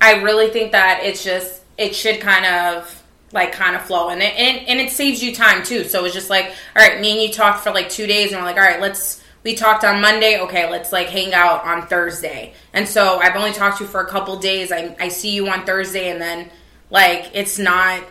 [0.00, 4.20] I really think that it's just it should kind of like kind of flow and
[4.22, 5.84] it and, and it saves you time too.
[5.84, 8.40] So it's just like, all right, me and you talked for like two days and
[8.40, 11.86] we're like, all right, let's we talked on Monday, okay, let's like hang out on
[11.86, 12.54] Thursday.
[12.72, 14.72] And so I've only talked to you for a couple days.
[14.72, 16.50] I I see you on Thursday and then
[16.90, 18.02] like it's not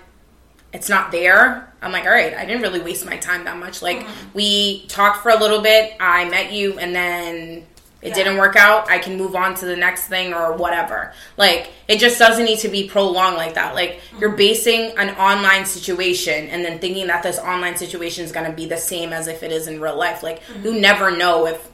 [0.74, 1.72] it's not there.
[1.82, 3.82] I'm like, all right, I didn't really waste my time that much.
[3.82, 4.28] Like, mm-hmm.
[4.34, 7.66] we talked for a little bit, I met you, and then
[8.02, 8.14] it Yeah.
[8.16, 8.90] didn't work out.
[8.90, 11.14] I can move on to the next thing or whatever.
[11.38, 13.76] Like, it just doesn't need to be prolonged like that.
[13.76, 14.38] Like, you're mm-hmm.
[14.38, 18.66] basing an online situation and then thinking that this online situation is going to be
[18.66, 20.24] the same as if it is in real life.
[20.24, 20.82] Like, you mm-hmm.
[20.82, 21.71] never know if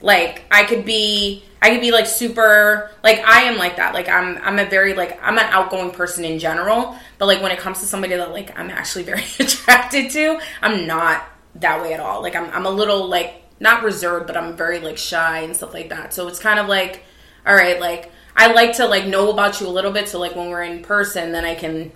[0.00, 3.94] like I could be I could be like super like I am like that.
[3.94, 7.52] Like I'm I'm a very like I'm an outgoing person in general, but like when
[7.52, 11.24] it comes to somebody that like I'm actually very attracted to, I'm not
[11.56, 12.22] that way at all.
[12.22, 15.74] Like I'm I'm a little like not reserved, but I'm very like shy and stuff
[15.74, 16.14] like that.
[16.14, 17.04] So it's kind of like
[17.46, 20.34] all right, like I like to like know about you a little bit so like
[20.34, 21.92] when we're in person then I can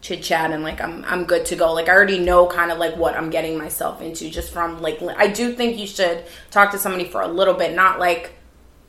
[0.00, 1.72] chit chat and like I'm I'm good to go.
[1.72, 5.00] Like I already know kind of like what I'm getting myself into just from like
[5.02, 8.32] I do think you should talk to somebody for a little bit, not like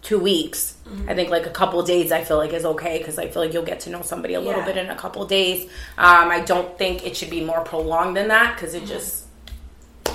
[0.02, 0.78] two weeks.
[0.88, 1.10] Mm-hmm.
[1.10, 3.54] I think like a couple days I feel like is okay because I feel like
[3.54, 4.66] you'll get to know somebody a little yeah.
[4.66, 5.64] bit in a couple days.
[5.98, 8.94] Um, I don't think it should be more prolonged than that because it mm-hmm.
[8.94, 9.26] just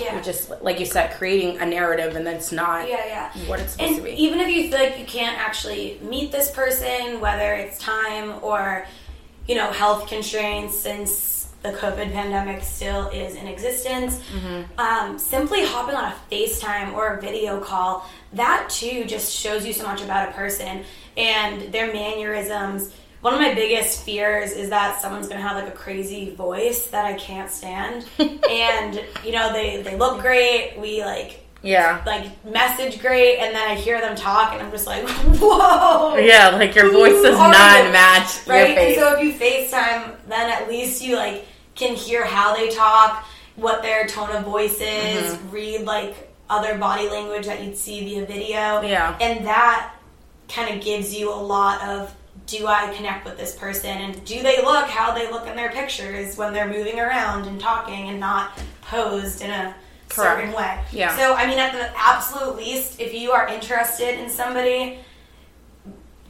[0.01, 0.15] yeah.
[0.15, 3.47] You're just like you said, creating a narrative, and that's not yeah, yeah.
[3.47, 4.23] what it's supposed and to be.
[4.23, 8.87] Even if you feel like you can't actually meet this person, whether it's time or
[9.47, 14.79] you know health constraints, since the COVID pandemic still is in existence, mm-hmm.
[14.79, 19.73] um, simply hopping on a FaceTime or a video call, that too just shows you
[19.73, 20.85] so much about a person
[21.17, 22.93] and their mannerisms
[23.25, 27.07] one of my biggest fears is that someone's gonna have like a crazy voice that
[27.07, 28.05] I can't stand.
[28.19, 30.75] and you know, they they look great.
[30.79, 34.87] We like yeah like message great, and then I hear them talk, and I'm just
[34.87, 36.17] like, whoa.
[36.17, 38.77] Yeah, like your voice does not match right.
[38.77, 43.25] And so if you FaceTime, then at least you like can hear how they talk,
[43.57, 45.51] what their tone of voice is, mm-hmm.
[45.51, 48.83] read like other body language that you'd see via video.
[48.83, 49.95] Yeah, and that
[50.49, 52.15] kind of gives you a lot of
[52.47, 55.71] do I connect with this person and do they look how they look in their
[55.71, 59.75] pictures when they're moving around and talking and not posed in a
[60.09, 60.39] Correct.
[60.39, 60.81] certain way.
[60.93, 61.17] Yeah.
[61.17, 64.99] So I mean at the absolute least if you are interested in somebody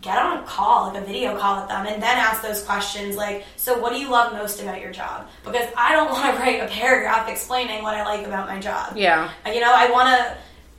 [0.00, 3.16] get on a call, like a video call with them and then ask those questions
[3.16, 5.26] like, so what do you love most about your job?
[5.44, 8.96] Because I don't want to write a paragraph explaining what I like about my job.
[8.96, 9.30] Yeah.
[9.46, 10.36] Uh, you know, I want to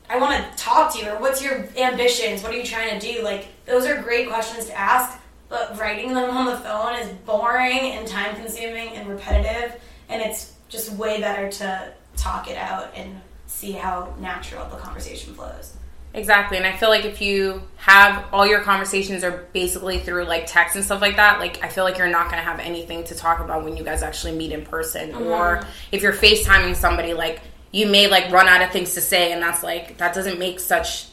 [0.08, 2.43] I want to talk to you or what's your ambitions?
[2.43, 3.24] What are you trying to do?
[3.24, 5.20] Like those are great questions to ask
[5.50, 9.80] but writing them on the phone is boring and time consuming and repetitive
[10.10, 15.34] and it's just way better to talk it out and see how natural the conversation
[15.34, 15.74] flows.
[16.13, 20.45] Exactly and i feel like if you have all your conversations are basically through like
[20.47, 23.03] text and stuff like that like i feel like you're not going to have anything
[23.03, 25.11] to talk about when you guys actually meet in person.
[25.11, 25.24] Mm-hmm.
[25.24, 27.41] or if you're facetiming somebody like
[27.74, 30.61] you may like run out of things to say and that's like that doesn't make
[30.61, 31.07] such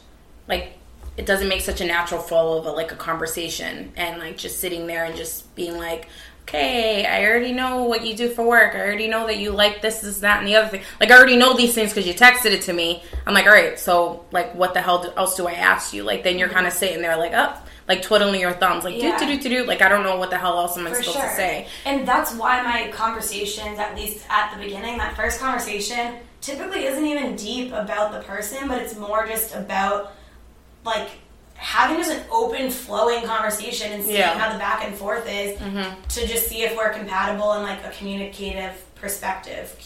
[0.46, 0.78] like
[1.16, 3.92] it doesn't make such a natural flow of a, like a conversation.
[3.96, 6.08] And like just sitting there and just being like
[6.42, 8.74] okay i already know what you do for work.
[8.74, 10.82] I already know that you like this this that and the other thing.
[11.00, 13.02] Like i already know these things because you texted it to me.
[13.26, 16.02] I'm like all right so like what the hell else do i ask you?
[16.02, 16.54] Like then you're mm-hmm.
[16.54, 18.84] kind of sitting there like up oh, like twiddling your thumbs.
[18.84, 19.18] Like yeah.
[19.18, 19.64] do do do do.
[19.64, 21.28] Like i don't know what the hell else am i for supposed sure.
[21.28, 21.68] to say.
[21.84, 27.06] And that's why my conversations at least at the beginning that first conversation typically isn't
[27.06, 30.12] even deep about the person but it's more just about
[30.84, 31.08] like
[31.62, 34.36] having just an open flowing conversation and seeing yeah.
[34.36, 36.00] how the back and forth is mm-hmm.
[36.08, 39.76] to just see if we're compatible in like a communicative perspective.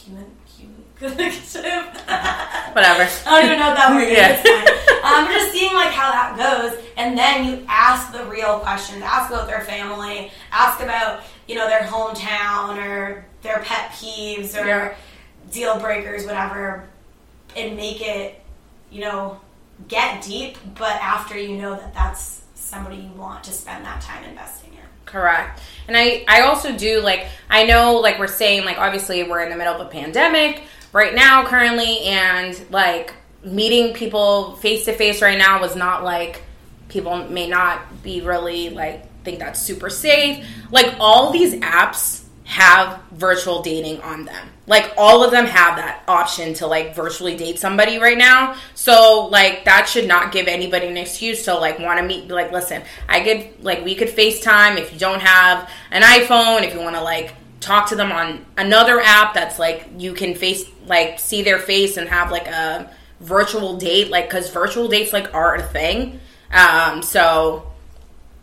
[2.72, 3.06] Whatever.
[3.26, 4.40] I don't even know what that word yeah.
[4.40, 4.76] is.
[5.04, 9.02] Um, just seeing like how that goes, and then you ask the real questions.
[9.02, 10.32] Ask about their family.
[10.50, 14.94] Ask about you know their hometown or their pet peeves or yeah.
[15.52, 16.84] deal breakers, whatever,
[17.54, 18.42] and make it
[18.90, 19.38] you know
[19.88, 24.24] get deep, but after you know that that's somebody you want to spend that time
[24.24, 24.80] investing in.
[25.04, 25.60] Correct.
[25.86, 29.50] And I, I also do like, I know, like, we're saying, like, obviously, we're in
[29.50, 33.14] the middle of a pandemic right now, currently, and like
[33.44, 36.42] meeting people face to face right now was not like
[36.88, 40.44] people may not be really like think that's super safe.
[40.70, 44.48] Like, all these apps have virtual dating on them.
[44.68, 48.56] Like all of them have that option to like virtually date somebody right now.
[48.74, 52.52] So like that should not give anybody an excuse to like want to meet like
[52.52, 56.80] listen, I could like we could FaceTime if you don't have an iPhone, if you
[56.80, 61.18] want to like talk to them on another app that's like you can face like
[61.18, 62.88] see their face and have like a
[63.18, 66.20] virtual date like cuz virtual dates like are a thing.
[66.52, 67.72] Um so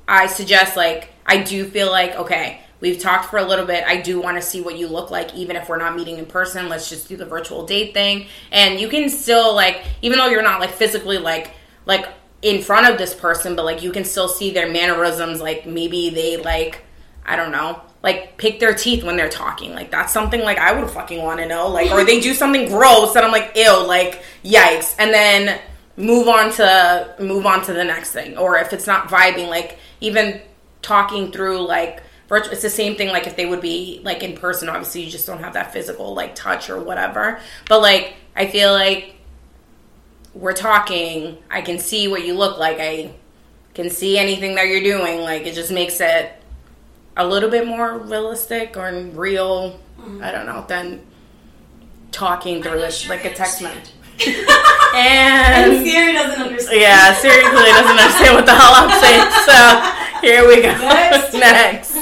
[0.09, 3.85] I suggest like I do feel like okay, We've talked for a little bit.
[3.87, 6.25] I do want to see what you look like, even if we're not meeting in
[6.25, 6.67] person.
[6.67, 8.27] Let's just do the virtual date thing.
[8.51, 11.51] And you can still, like, even though you're not, like, physically, like,
[11.85, 12.09] like,
[12.41, 15.39] in front of this person, but, like, you can still see their mannerisms.
[15.39, 16.81] Like, maybe they, like,
[17.25, 19.73] I don't know, like pick their teeth when they're talking.
[19.73, 21.69] Like that's something like I would fucking want to know.
[21.69, 24.93] Like or they do something gross that I'm like, ew, like yikes.
[24.99, 25.61] And then
[25.95, 28.37] move on to move on to the next thing.
[28.37, 30.41] Or if it's not vibing, like even
[30.81, 32.03] talking through like
[32.33, 35.11] virtual it's the same thing like if they would be like in person obviously you
[35.11, 39.15] just don't have that physical like touch or whatever but like i feel like
[40.33, 43.13] we're talking i can see what you look like i
[43.75, 46.31] can see anything that you're doing like it just makes it
[47.17, 50.23] a little bit more realistic or real mm-hmm.
[50.23, 51.05] i don't know than
[52.11, 53.91] talking through it like a text message
[54.95, 56.79] and, and Siri doesn't understand.
[56.79, 59.31] Yeah, Siri clearly doesn't understand what the hell I'm saying.
[59.43, 60.71] So Here we go.
[60.71, 61.33] Next.
[61.33, 61.93] Next.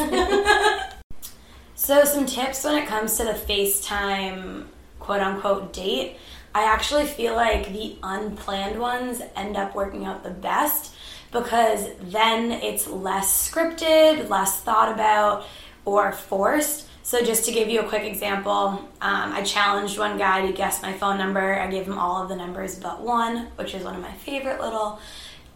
[1.83, 4.65] So, some tips when it comes to the FaceTime
[4.99, 6.17] quote unquote date.
[6.53, 10.93] I actually feel like the unplanned ones end up working out the best
[11.31, 15.47] because then it's less scripted, less thought about,
[15.83, 16.87] or forced.
[17.01, 20.83] So, just to give you a quick example, um, I challenged one guy to guess
[20.83, 21.59] my phone number.
[21.59, 24.61] I gave him all of the numbers but one, which is one of my favorite
[24.61, 24.99] little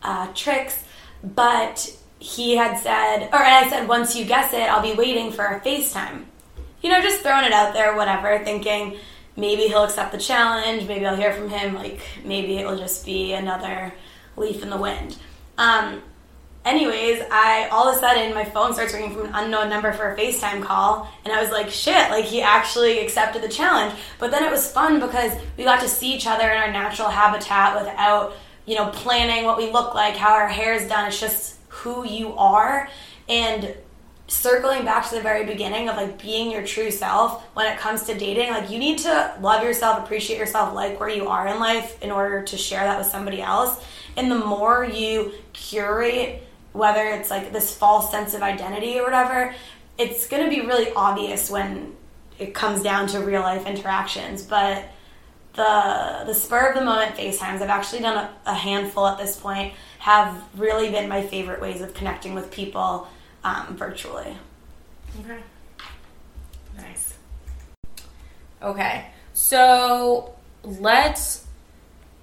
[0.02, 0.84] uh, tricks.
[1.24, 1.96] But
[2.26, 5.60] he had said, or I said, once you guess it, I'll be waiting for a
[5.62, 6.26] FaceTime.
[6.82, 8.98] You know, just throwing it out there, whatever, thinking
[9.36, 13.34] maybe he'll accept the challenge, maybe I'll hear from him, like maybe it'll just be
[13.34, 13.94] another
[14.38, 15.18] leaf in the wind.
[15.60, 16.02] Um,
[16.64, 20.12] anyways, I all of a sudden my phone starts ringing from an unknown number for
[20.12, 23.94] a FaceTime call, and I was like, shit, like he actually accepted the challenge.
[24.18, 27.10] But then it was fun because we got to see each other in our natural
[27.10, 28.34] habitat without,
[28.66, 31.08] you know, planning what we look like, how our hair is done.
[31.08, 31.56] It's just
[31.86, 32.90] who you are.
[33.30, 33.76] And
[34.28, 38.04] circling back to the very beginning of like being your true self when it comes
[38.04, 41.60] to dating, like you need to love yourself, appreciate yourself, like where you are in
[41.60, 43.84] life in order to share that with somebody else.
[44.18, 46.42] And the more you curate,
[46.74, 49.54] whether it's like this false sense of identity or whatever,
[50.00, 51.96] it's going to be really obvious when
[52.40, 54.42] it comes down to real life interactions.
[54.42, 54.86] But
[55.56, 59.36] the the spur of the moment FaceTimes, I've actually done a, a handful at this
[59.38, 63.08] point, have really been my favorite ways of connecting with people
[63.44, 64.36] um, virtually.
[65.22, 65.40] Okay.
[66.78, 67.14] Nice.
[68.62, 69.08] Okay.
[69.34, 71.46] So let's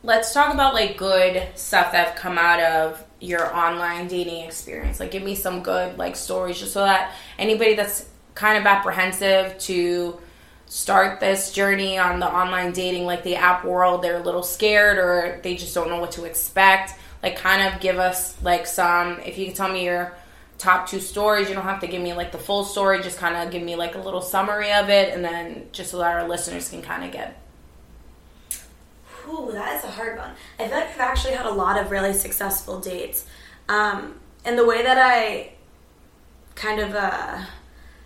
[0.02, 4.98] let's talk about like good stuff that have come out of your online dating experience.
[4.98, 9.58] Like give me some good like stories just so that anybody that's kind of apprehensive
[9.58, 10.18] to
[10.72, 14.96] start this journey on the online dating like the app world, they're a little scared
[14.96, 16.98] or they just don't know what to expect.
[17.22, 20.14] Like kind of give us like some if you could tell me your
[20.56, 21.50] top two stories.
[21.50, 23.76] You don't have to give me like the full story, just kind of give me
[23.76, 27.04] like a little summary of it, and then just so that our listeners can kind
[27.04, 27.38] of get.
[29.28, 30.30] Ooh, that is a hard one.
[30.58, 33.26] I feel like I've actually had a lot of really successful dates.
[33.68, 34.14] Um,
[34.46, 35.52] and the way that I
[36.54, 37.44] kind of uh,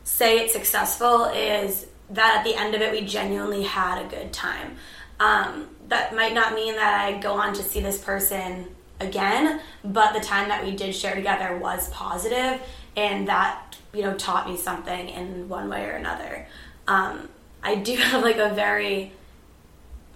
[0.03, 4.33] say it's successful is that at the end of it, we genuinely had a good
[4.33, 4.77] time.
[5.19, 10.13] Um, that might not mean that I go on to see this person again, but
[10.13, 12.61] the time that we did share together was positive,
[12.97, 16.47] and that you know taught me something in one way or another.
[16.87, 17.29] Um,
[17.63, 19.13] I do have like a very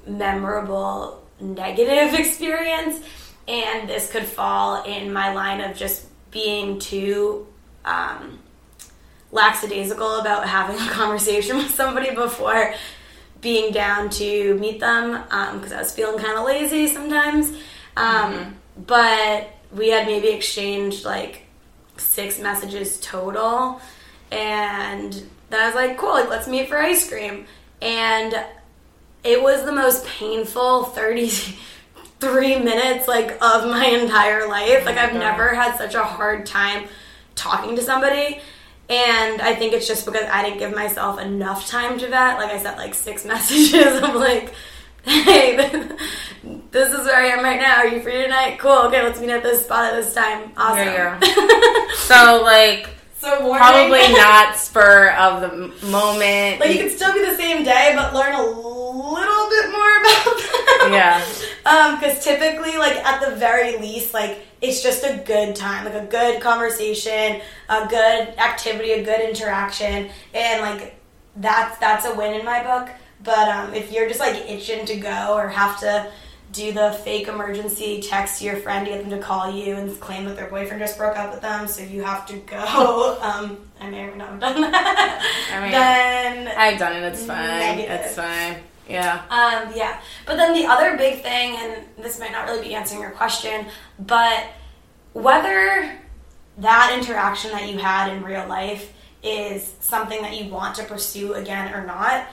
[0.07, 3.01] memorable negative experience,
[3.49, 7.47] and this could fall in my line of just being too
[7.85, 8.39] um,
[9.33, 12.75] lackadaisical about having a conversation with somebody before
[13.41, 17.51] being down to meet them because um, I was feeling kind of lazy sometimes.
[17.97, 18.51] Um, mm-hmm
[18.87, 21.43] but we had maybe exchanged like
[21.97, 23.81] six messages total
[24.31, 25.13] and
[25.51, 27.47] then I was like, cool, like let's meet for ice cream.
[27.83, 28.45] And
[29.25, 34.85] it was the most painful 33 minutes like of my entire life.
[34.85, 36.89] Like I've never had such a hard time
[37.35, 38.41] talking to somebody.
[38.91, 42.39] And I think it's just because I didn't give myself enough time to that.
[42.39, 44.03] Like I sent like six messages.
[44.03, 44.53] I'm like,
[45.05, 45.57] hey,
[46.73, 47.77] this is where I am right now.
[47.77, 48.59] Are you free tonight?
[48.59, 48.87] Cool.
[48.89, 50.53] Okay, let's meet at this spot at this time.
[50.57, 51.21] Awesome.
[52.11, 52.89] So like.
[53.21, 56.59] So probably not spur of the moment.
[56.59, 60.39] Like you can still be the same day, but learn a little bit more about
[60.81, 60.93] them.
[60.93, 61.23] Yeah.
[62.01, 65.95] Because um, typically, like at the very least, like it's just a good time, like
[65.95, 70.99] a good conversation, a good activity, a good interaction, and like
[71.37, 72.89] that's that's a win in my book.
[73.23, 76.11] But um, if you're just like itching to go or have to
[76.53, 80.01] do the fake emergency text to your friend to get them to call you and
[80.01, 83.19] claim that their boyfriend just broke up with them, so you have to go.
[83.31, 85.23] Um, I may or may not have done that.
[85.53, 87.03] I mean, then I've done it.
[87.13, 87.47] It's fine.
[87.47, 88.01] Negative.
[88.01, 88.57] It's fine.
[88.89, 89.23] Yeah.
[89.31, 90.01] Um, yeah.
[90.27, 93.67] But then the other big thing, and this might not really be answering your question,
[93.99, 94.47] but
[95.13, 95.99] whether
[96.59, 98.93] that interaction that you had in real life
[99.23, 102.27] is something that you want to pursue again or not,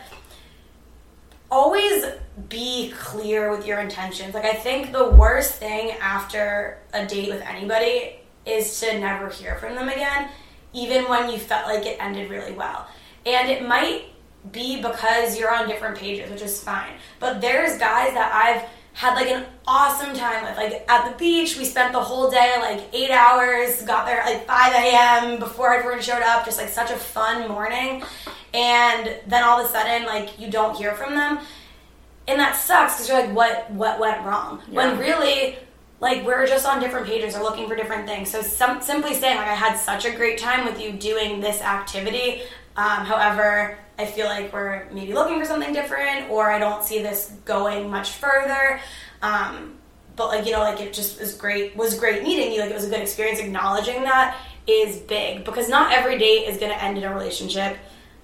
[1.50, 2.06] always
[2.50, 4.34] be clear with your intentions.
[4.34, 9.56] Like I think the worst thing after a date with anybody is to never hear
[9.56, 10.30] from them again,
[10.74, 12.88] even when you felt like it ended really well.
[13.26, 14.06] And it might
[14.52, 16.94] be because you're on different pages, which is fine.
[17.20, 20.58] But there's guys that I've had like an awesome time with.
[20.58, 24.26] Like at the beach, we spent the whole day, like eight hours, got there at
[24.26, 25.40] like 5 a.m.
[25.40, 28.04] before everyone showed up, just like such a fun morning
[28.58, 31.40] and then all of a sudden like you don't hear from them
[32.28, 34.76] and that sucks because you're like what what went wrong yeah.
[34.76, 35.58] when really
[36.00, 38.30] like we're just on different pages or looking for different things.
[38.30, 41.62] So some, simply saying like I had such a great time with you doing this
[41.62, 42.44] activity.
[42.76, 47.02] Um, however, I feel like we're maybe looking for something different, or I don't see
[47.02, 48.80] this going much further.
[49.24, 49.74] Um,
[50.16, 51.76] but like you know, like it just was great.
[51.76, 52.62] Was great meeting you.
[52.62, 53.40] Like it was a good experience.
[53.40, 54.38] Acknowledging that
[54.68, 57.78] is big because not every date is going to end in a relationship.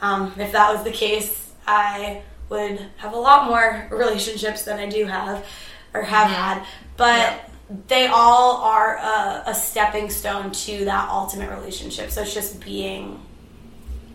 [0.03, 4.89] Um, if that was the case, I would have a lot more relationships than I
[4.89, 5.45] do have
[5.93, 6.35] or have mm-hmm.
[6.35, 6.65] had.
[6.97, 7.49] But
[7.87, 12.11] they all are a, a, stepping stone to that ultimate relationship.
[12.11, 13.25] So it's just being,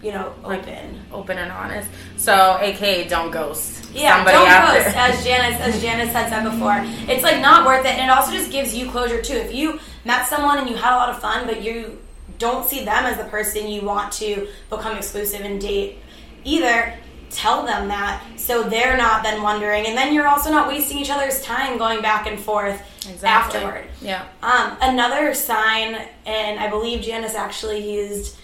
[0.02, 1.88] you know, open, open and honest.
[2.18, 3.90] So, aka, don't ghost.
[3.94, 4.84] Yeah, Somebody don't after.
[4.84, 4.96] ghost.
[4.96, 8.32] As Janice, as Janice had said before, it's like not worth it, and it also
[8.32, 9.34] just gives you closure too.
[9.34, 11.98] If you met someone and you had a lot of fun, but you
[12.38, 15.98] don't see them as the person you want to become exclusive and date
[16.44, 16.94] either.
[17.30, 19.86] Tell them that so they're not then wondering.
[19.86, 23.60] And then you're also not wasting each other's time going back and forth exactly.
[23.60, 23.84] afterward.
[24.00, 24.26] Yeah.
[24.42, 28.37] Um, another sign and i believe janice actually used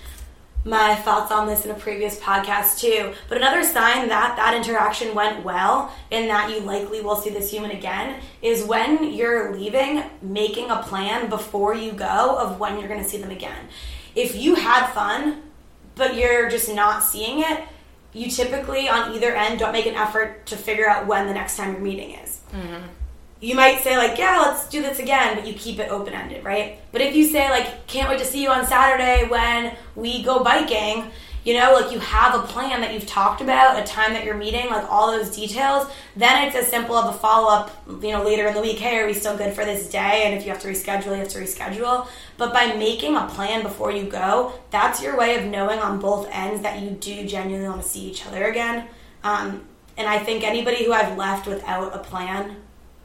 [0.64, 5.14] my thoughts on this in a previous podcast too but another sign that that interaction
[5.14, 10.02] went well and that you likely will see this human again is when you're leaving
[10.22, 13.68] making a plan before you go of when you're going to see them again
[14.14, 15.42] if you had fun
[15.96, 17.64] but you're just not seeing it
[18.14, 21.56] you typically on either end don't make an effort to figure out when the next
[21.56, 22.40] time your meeting is.
[22.52, 22.86] Mm-hmm.
[23.45, 26.42] You might say like, yeah, let's do this again, but you keep it open ended,
[26.42, 26.78] right?
[26.92, 30.42] But if you say like, can't wait to see you on Saturday when we go
[30.42, 31.11] biking,
[31.45, 34.34] you know, like you have a plan that you've talked about, a time that you're
[34.34, 35.86] meeting, like all those details,
[36.16, 38.78] then it's as simple of a follow up, you know, later in the week.
[38.78, 40.22] Hey, are we still good for this day?
[40.24, 42.09] And if you have to reschedule, you have to reschedule.
[42.38, 46.28] But by making a plan before you go, that's your way of knowing on both
[46.30, 48.88] ends that you do genuinely want to see each other again.
[49.22, 49.66] Um,
[49.99, 52.57] and I think anybody who I've left without a plan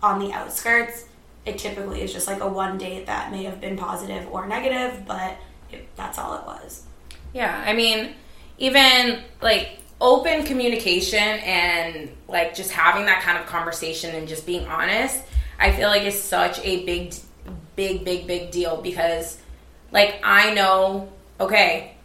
[0.02, 1.06] on the outskirts,
[1.46, 5.04] it typically is just like a one date that may have been positive or negative,
[5.08, 5.38] but
[5.72, 6.84] it, that's all it was.
[7.34, 8.14] Yeah, I mean,
[8.58, 14.68] even like open communication and like just having that kind of conversation and just being
[14.68, 15.24] honest,
[15.60, 17.14] I feel like is such a big,
[17.76, 19.40] big, big, big deal because
[19.92, 21.96] like I know, okay,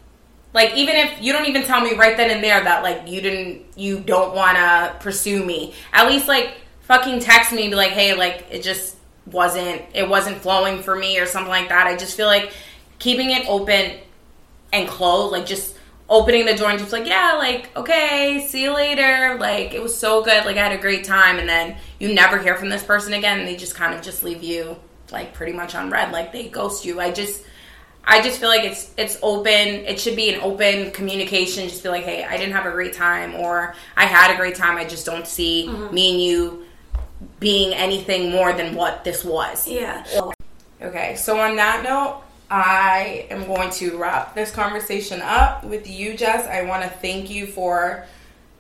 [0.53, 3.21] like even if you don't even tell me right then and there that like you
[3.21, 6.55] didn't, you don't want to pursue me, at least like
[6.85, 10.97] fucking text me and be like, hey, like it just wasn't, it wasn't flowing for
[10.97, 11.87] me or something like that.
[11.87, 12.53] I just feel like
[12.99, 13.99] keeping it open
[14.73, 15.77] and closed, like just
[16.09, 19.37] opening the door and just like, yeah, like, okay, see you later.
[19.39, 20.45] Like, it was so good.
[20.45, 21.39] Like, I had a great time.
[21.39, 23.39] And then you never hear from this person again.
[23.39, 24.77] And they just kind of just leave you,
[25.11, 26.13] like, pretty much on read.
[26.13, 27.01] Like, they ghost you.
[27.01, 27.43] I just.
[28.07, 29.51] I just feel like it's it's open.
[29.57, 31.67] It should be an open communication.
[31.71, 34.57] Just be like, hey, I didn't have a great time, or I had a great
[34.57, 34.77] time.
[34.77, 35.95] I just don't see mm-hmm.
[35.95, 36.64] me and you
[37.45, 39.69] being anything more than what this was.
[39.69, 40.03] Yeah.
[40.81, 41.15] Okay.
[41.17, 46.47] So on that note, I am going to wrap this conversation up with you, Jess.
[46.47, 48.07] I want to thank you for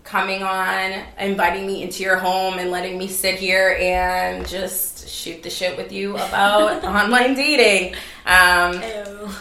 [0.04, 5.42] coming on, inviting me into your home, and letting me sit here and just shoot
[5.42, 7.94] the shit with you about online dating.
[8.26, 8.82] Um,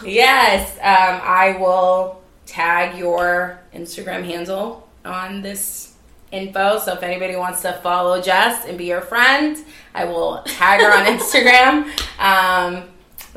[0.06, 5.93] yes, um, I will tag your Instagram handle on this
[6.34, 6.78] info.
[6.78, 9.56] So if anybody wants to follow Jess and be your friend,
[9.94, 11.84] I will tag her on Instagram.
[12.18, 12.90] Um,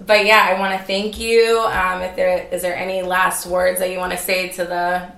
[0.05, 1.59] but yeah, I want to thank you.
[1.59, 5.11] Um, if there is there any last words that you want to say to the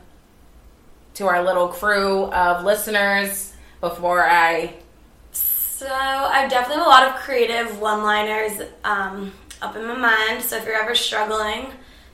[1.15, 4.73] to our little crew of listeners before I.
[5.31, 10.43] So I definitely have a lot of creative one-liners um, up in my mind.
[10.43, 11.67] So if you're ever struggling,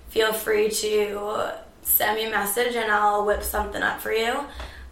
[0.09, 4.45] feel free to send me a message and I'll whip something up for you.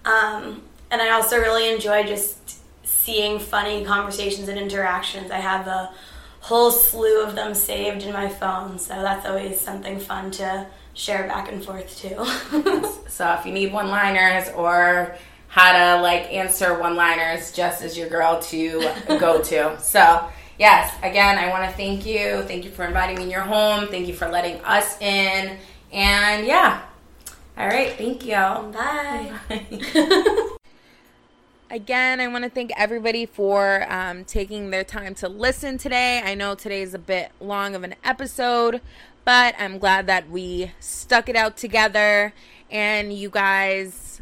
[0.06, 2.38] Um, and I also really enjoy just
[2.84, 5.32] seeing funny conversations and interactions.
[5.32, 5.92] I have a
[6.40, 11.28] whole slew of them saved in my phone, so that's always something fun to share
[11.28, 12.24] back and forth too.
[13.08, 15.16] so if you need one liners or
[15.48, 19.78] how to like answer one liners, just as your girl to go to.
[19.82, 20.30] So
[20.60, 22.44] yes, again, I want to thank you.
[22.44, 23.88] Thank you for inviting me in your home.
[23.88, 25.58] Thank you for letting us in.
[25.92, 26.84] And yeah.
[27.56, 28.34] All right, thank you.
[28.34, 29.32] Bye.
[29.48, 30.48] Bye.
[31.70, 36.22] Again, I want to thank everybody for um, taking their time to listen today.
[36.24, 38.82] I know today is a bit long of an episode,
[39.24, 42.34] but I'm glad that we stuck it out together
[42.72, 44.20] and you guys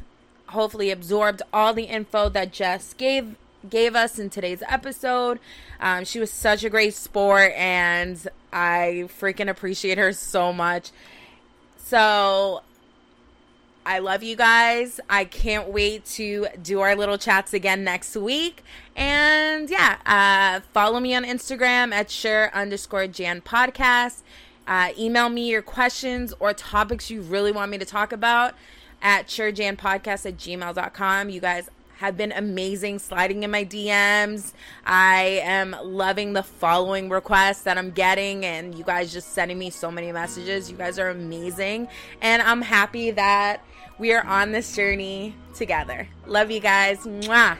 [0.47, 3.35] hopefully absorbed all the info that Jess gave
[3.69, 5.39] gave us in today's episode.
[5.79, 10.91] Um, she was such a great sport, and I freaking appreciate her so much.
[11.77, 12.61] So
[13.85, 14.99] I love you guys.
[15.09, 18.63] I can't wait to do our little chats again next week.
[18.95, 24.21] And yeah, uh, follow me on Instagram at sure underscore Jan podcast.
[24.67, 28.53] Uh, email me your questions or topics you really want me to talk about
[29.01, 31.29] at surejanpodcast at gmail.com.
[31.29, 31.69] You guys
[32.01, 34.53] have been amazing sliding in my DMs.
[34.85, 39.69] I am loving the following requests that I'm getting, and you guys just sending me
[39.69, 40.69] so many messages.
[40.69, 41.87] You guys are amazing,
[42.21, 43.63] and I'm happy that
[43.99, 46.07] we are on this journey together.
[46.25, 46.99] Love you guys.
[46.99, 47.57] Mwah.